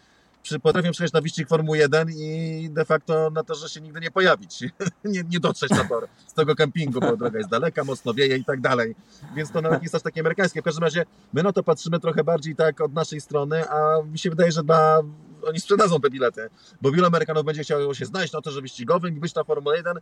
[0.45, 4.11] przy, potrafią przyjechać na wyścig Formuły 1 i de facto na torze się nigdy nie
[4.11, 4.63] pojawić,
[5.05, 8.45] nie, nie dotrzeć na tor z tego kempingu, bo droga jest daleka, mocno wieje i
[8.45, 8.95] tak dalej.
[9.35, 10.61] Więc to nawet nie jest aż takie amerykańskie.
[10.61, 14.19] W każdym razie my na to patrzymy trochę bardziej tak od naszej strony, a mi
[14.19, 15.01] się wydaje, że dla...
[15.45, 16.49] oni sprzedadzą te bilety,
[16.81, 19.99] bo wielu Amerykanów będzie chciało się znaleźć na torze wyścigowym i być na Formule 1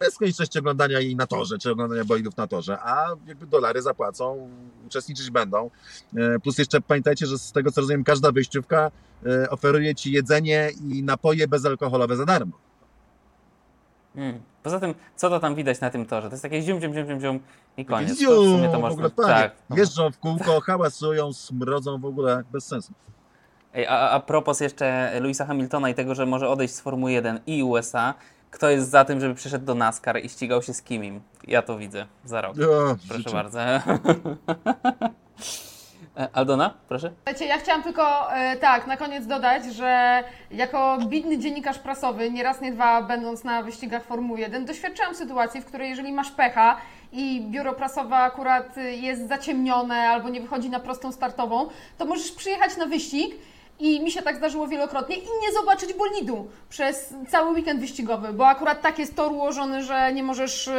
[0.00, 4.48] bez konieczności oglądania jej na torze, czy oglądania bolidów na torze, a jakby dolary zapłacą,
[4.86, 5.70] uczestniczyć będą.
[6.16, 8.90] E, Plus jeszcze pamiętajcie, że z tego co rozumiem, każda wyjściówka
[9.26, 12.58] e, oferuje Ci jedzenie i napoje bezalkoholowe za darmo.
[14.16, 14.40] Mm.
[14.62, 16.28] Poza tym, co to tam widać na tym torze?
[16.28, 17.40] To jest takie zium, zium, zium, zium, zium
[17.76, 18.08] i koniec.
[18.24, 18.88] To w sumie to w można...
[18.88, 19.78] ogóle panie, tak.
[19.78, 22.92] jeżdżą w kółko, hałasują, smrodzą w ogóle bez sensu.
[23.74, 27.40] Ej, a, a propos jeszcze Louisa Hamiltona i tego, że może odejść z Formuły 1
[27.46, 28.14] i USA,
[28.50, 31.20] kto jest za tym, żeby przyszedł do NASCAR i ścigał się z kimim?
[31.46, 32.56] Ja to widzę za rok.
[32.56, 33.30] O, Proszę życzę.
[33.30, 33.58] bardzo.
[36.32, 37.10] Aldona, proszę.
[37.16, 42.42] Słuchajcie, ja chciałam tylko e, tak, na koniec dodać, że jako bidny dziennikarz prasowy, nie
[42.42, 46.76] raz, nie dwa, będąc na wyścigach Formuły 1, doświadczyłam sytuacji, w której jeżeli masz pecha
[47.12, 51.68] i biuro prasowe akurat jest zaciemnione albo nie wychodzi na prostą startową,
[51.98, 53.34] to możesz przyjechać na wyścig
[53.80, 58.46] i mi się tak zdarzyło wielokrotnie i nie zobaczyć bolidu przez cały weekend wyścigowy, bo
[58.46, 60.70] akurat tak jest tor ułożony, że nie możesz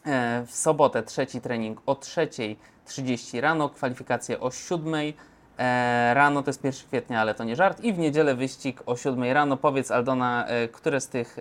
[0.07, 5.13] E, W sobotę trzeci trening o 3.30 rano, kwalifikacje o 7.00
[5.59, 7.81] e, rano, to jest 1 kwietnia, ale to nie żart.
[7.81, 9.57] I w niedzielę wyścig o 7.00 rano.
[9.57, 11.37] Powiedz Aldona, e, które z tych,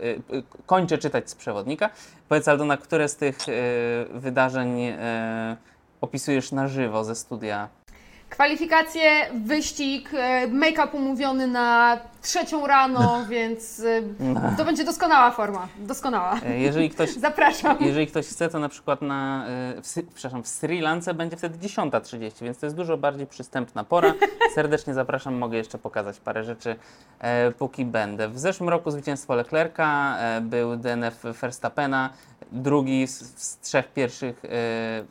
[0.66, 1.90] kończę czytać z przewodnika,
[2.30, 3.38] powiedz Aldona, które z tych
[4.14, 4.78] wydarzeń
[6.02, 7.70] opisujesz na żywo ze studia
[8.34, 15.68] Kwalifikacje, wyścig, e, make-up umówiony na trzecią rano, więc e, to będzie doskonała forma.
[15.80, 16.40] Doskonała.
[16.46, 17.78] E, Jeżeli ktoś, Zapraszam.
[17.80, 19.46] jeżeli ktoś chce, to na przykład na,
[19.84, 24.14] w, przepraszam, w Sri Lance będzie wtedy 10.30, więc to jest dużo bardziej przystępna pora.
[24.56, 26.76] Serdecznie zapraszam, mogę jeszcze pokazać parę rzeczy,
[27.20, 28.30] e, póki będę.
[28.30, 32.10] W zeszłym roku zwycięstwo Leclerca, e, był DNF Verstappena,
[32.52, 34.50] drugi z, z trzech pierwszych e,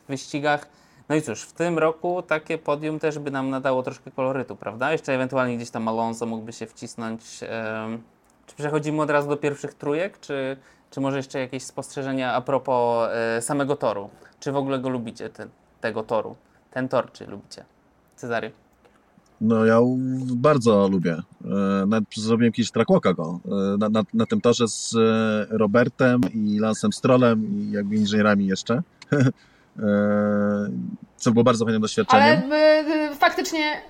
[0.07, 0.67] wyścigach.
[1.09, 4.91] No i cóż, w tym roku takie podium też by nam nadało troszkę kolorytu, prawda?
[4.91, 7.21] Jeszcze ewentualnie gdzieś tam Alonso mógłby się wcisnąć.
[8.45, 10.57] czy przechodzimy od razu do pierwszych trójek, czy,
[10.91, 14.09] czy może jeszcze jakieś spostrzeżenia a propos e, samego toru?
[14.39, 15.49] Czy w ogóle go lubicie, ten,
[15.81, 16.35] tego toru?
[16.71, 17.65] Ten tor, czy lubicie?
[18.15, 18.51] Cezary?
[19.41, 19.79] No ja
[20.35, 21.17] bardzo lubię.
[21.45, 24.95] E, Nawet zrobiłem kiedyś trackwalka go e, na, na, na tym torze z
[25.49, 28.81] Robertem i Lansem Strollem i jakby inżynierami jeszcze.
[29.79, 30.69] E,
[31.17, 32.43] Co było bardzo fajnym doświadczeniem.
[32.51, 33.81] Ale y, y, faktycznie,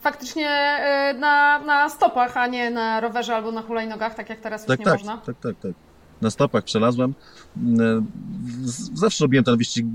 [0.00, 0.78] faktycznie
[1.18, 4.78] na, na stopach, a nie na rowerze albo na hulajnogach, tak jak teraz już Tak,
[4.78, 5.16] nie tak, można.
[5.16, 5.72] tak, tak, tak.
[6.22, 7.14] Na stopach przelazłem.
[8.94, 9.86] Zawsze robiłem ten wyścig.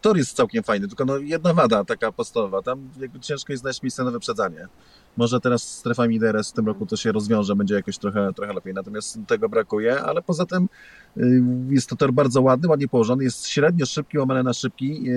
[0.00, 2.62] Tor jest całkiem fajny, tylko no jedna wada taka podstawowa.
[2.62, 4.68] Tam jakby ciężko jest znaleźć miejsce na wyprzedzanie.
[5.16, 8.52] Może teraz z strefami DRS w tym roku to się rozwiąże, będzie jakoś trochę, trochę
[8.52, 8.74] lepiej.
[8.74, 10.68] Natomiast tego brakuje, ale poza tym
[11.70, 15.10] jest to tor bardzo ładny, ładnie położony, jest średnio szybki, łamane na szybki,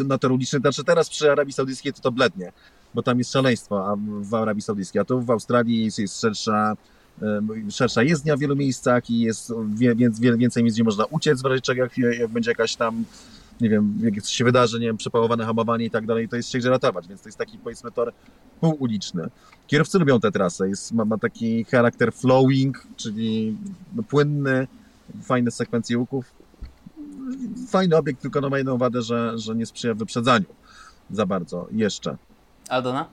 [0.00, 0.58] y, na tor uliczny.
[0.58, 2.52] Znaczy teraz przy Arabii Saudyjskiej to to blednie,
[2.94, 6.76] bo tam jest szaleństwo a w Arabii Saudyjskiej, a tu w Australii jest, jest szersza,
[7.22, 11.44] y, szersza jezdnia w wielu miejscach i jest więc, więcej miejsc, gdzie można uciec w
[11.44, 13.04] razie czego, jak, jak będzie jakaś tam
[13.60, 16.58] nie wiem, jak się wydarzy, nie wiem, przepałowane hamowanie i tak dalej, to jest się
[16.58, 18.12] gdzie ratować, więc to jest taki, powiedzmy, tor
[18.60, 19.28] półuliczny.
[19.66, 23.56] Kierowcy lubią tę trasę, jest, ma, ma taki charakter flowing, czyli
[24.08, 24.66] płynny,
[25.22, 26.34] fajne sekwencje łuków.
[27.68, 30.46] Fajny obiekt, tylko no ma jedną wadę, że, że nie sprzyja wyprzedzaniu
[31.10, 32.16] za bardzo, jeszcze.
[32.68, 33.08] Aldona?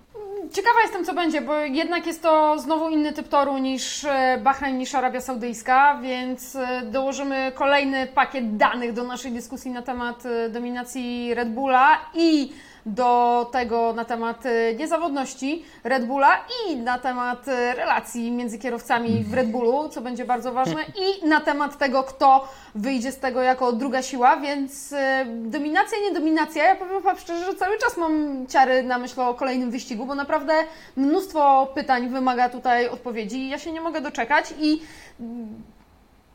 [0.51, 4.77] Ciekawa jestem, co będzie, bo jednak jest to znowu inny typ toru niż e, Bahrain,
[4.77, 10.49] niż Arabia Saudyjska, więc e, dołożymy kolejny pakiet danych do naszej dyskusji na temat e,
[10.49, 12.53] dominacji Red Bulla i
[12.85, 19.23] do tego na temat e, niezawodności Red Bulla i na temat e, relacji między kierowcami
[19.23, 20.81] w Red Bullu, co będzie bardzo ważne,
[21.23, 26.11] i na temat tego, kto wyjdzie z tego jako druga siła, więc e, dominacja, nie
[26.11, 26.63] dominacja.
[26.63, 30.15] Ja powiem Wam szczerze, że cały czas mam ciary na myśl o kolejnym wyścigu, bo
[30.15, 30.53] naprawdę
[30.95, 34.81] mnóstwo pytań wymaga tutaj odpowiedzi i ja się nie mogę doczekać i
[35.19, 35.63] mm,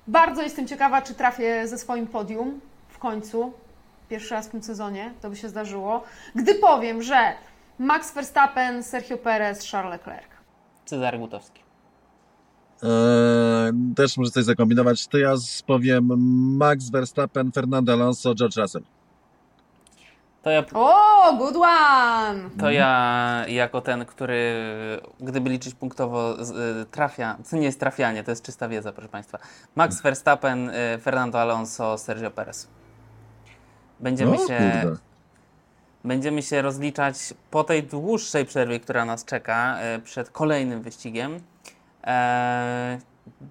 [0.07, 3.53] bardzo jestem ciekawa, czy trafię ze swoim podium w końcu.
[4.11, 6.03] Pierwszy raz w tym sezonie to by się zdarzyło.
[6.35, 7.33] Gdy powiem, że
[7.79, 10.29] Max Verstappen, Sergio Perez, Charles Leclerc.
[10.85, 11.63] Cezary Gutowski.
[12.83, 15.07] Eee, też muszę coś zakombinować.
[15.07, 15.35] To ja
[15.67, 16.09] powiem
[16.57, 18.83] Max Verstappen, Fernando Alonso, George Russell.
[20.43, 22.51] To ja, O, good one!
[22.61, 24.55] to ja jako ten, który
[25.21, 29.39] gdyby liczyć punktowo y, trafia, co nie jest trafianie, to jest czysta wiedza, proszę Państwa.
[29.77, 32.69] Max Verstappen, y, Fernando Alonso, Sergio Perez.
[34.01, 34.83] Będziemy O się...
[34.83, 34.97] kurde.
[36.05, 41.41] Będziemy się rozliczać po tej dłuższej przerwie, która nas czeka e, przed kolejnym wyścigiem.
[42.05, 42.99] E,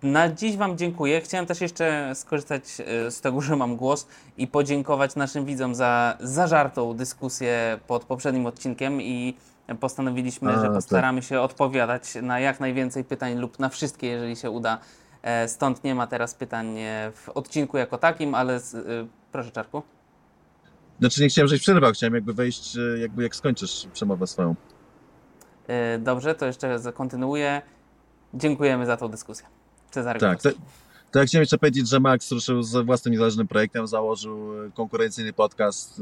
[0.04, 1.22] Na dziś Wam dziękuję.
[1.22, 6.18] Chciałem też jeszcze skorzystać e, z tego, że mam głos i podziękować naszym widzom za
[6.20, 9.38] zażartą dyskusję pod poprzednim odcinkiem i
[9.80, 10.74] postanowiliśmy, A, że tak.
[10.74, 14.78] postaramy się odpowiadać na jak najwięcej pytań lub na wszystkie, jeżeli się uda.
[15.48, 16.76] Stąd nie ma teraz pytań
[17.14, 19.82] w odcinku jako takim, ale z, proszę Czarku.
[21.00, 24.56] Znaczy nie chciałem, żeś przerwał, chciałem jakby wejść, e, jakby jak skończysz przemowę swoją.
[25.68, 27.62] E, Dobrze, to jeszcze zakontynuuję.
[28.34, 29.46] Dziękujemy za tą dyskusję.
[29.92, 30.50] Cezary Tak, to,
[31.12, 35.34] to ja chciałem jeszcze powiedzieć, że Max ruszył z własnym niezależnym projektem, założył e, konkurencyjny
[35.34, 36.02] podcast,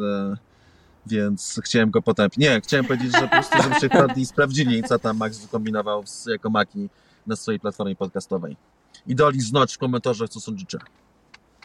[1.05, 2.39] więc chciałem go potępić.
[2.39, 6.49] Nie, chciałem powiedzieć, że po prostu, żebyście wpadli i sprawdzili, co tam Max wykombinował jako
[6.49, 6.89] Maki
[7.27, 8.57] na swojej platformie podcastowej.
[9.07, 10.77] I dali znać w komentarzach, co sądzicie.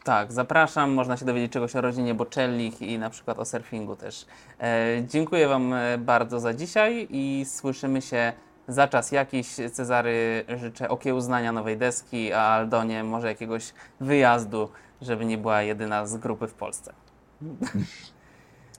[0.05, 0.93] Tak, zapraszam.
[0.93, 4.27] Można się dowiedzieć czegoś o rodzinie Bocellich i na przykład o surfingu też.
[4.61, 8.33] E, dziękuję Wam e, bardzo za dzisiaj i słyszymy się
[8.69, 9.47] za czas jakiś.
[9.73, 14.69] Cezary życzę okiełznania nowej deski, a Aldonie może jakiegoś wyjazdu,
[15.03, 16.93] żeby nie była jedyna z grupy w Polsce.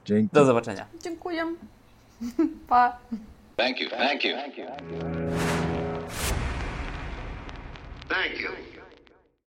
[0.04, 0.28] Dzięki.
[0.32, 0.86] Do zobaczenia.
[1.02, 1.44] Dziękuję.
[2.68, 2.98] Pa.
[3.56, 3.90] Thank you.
[3.90, 4.36] Thank you.
[8.08, 8.73] Thank you.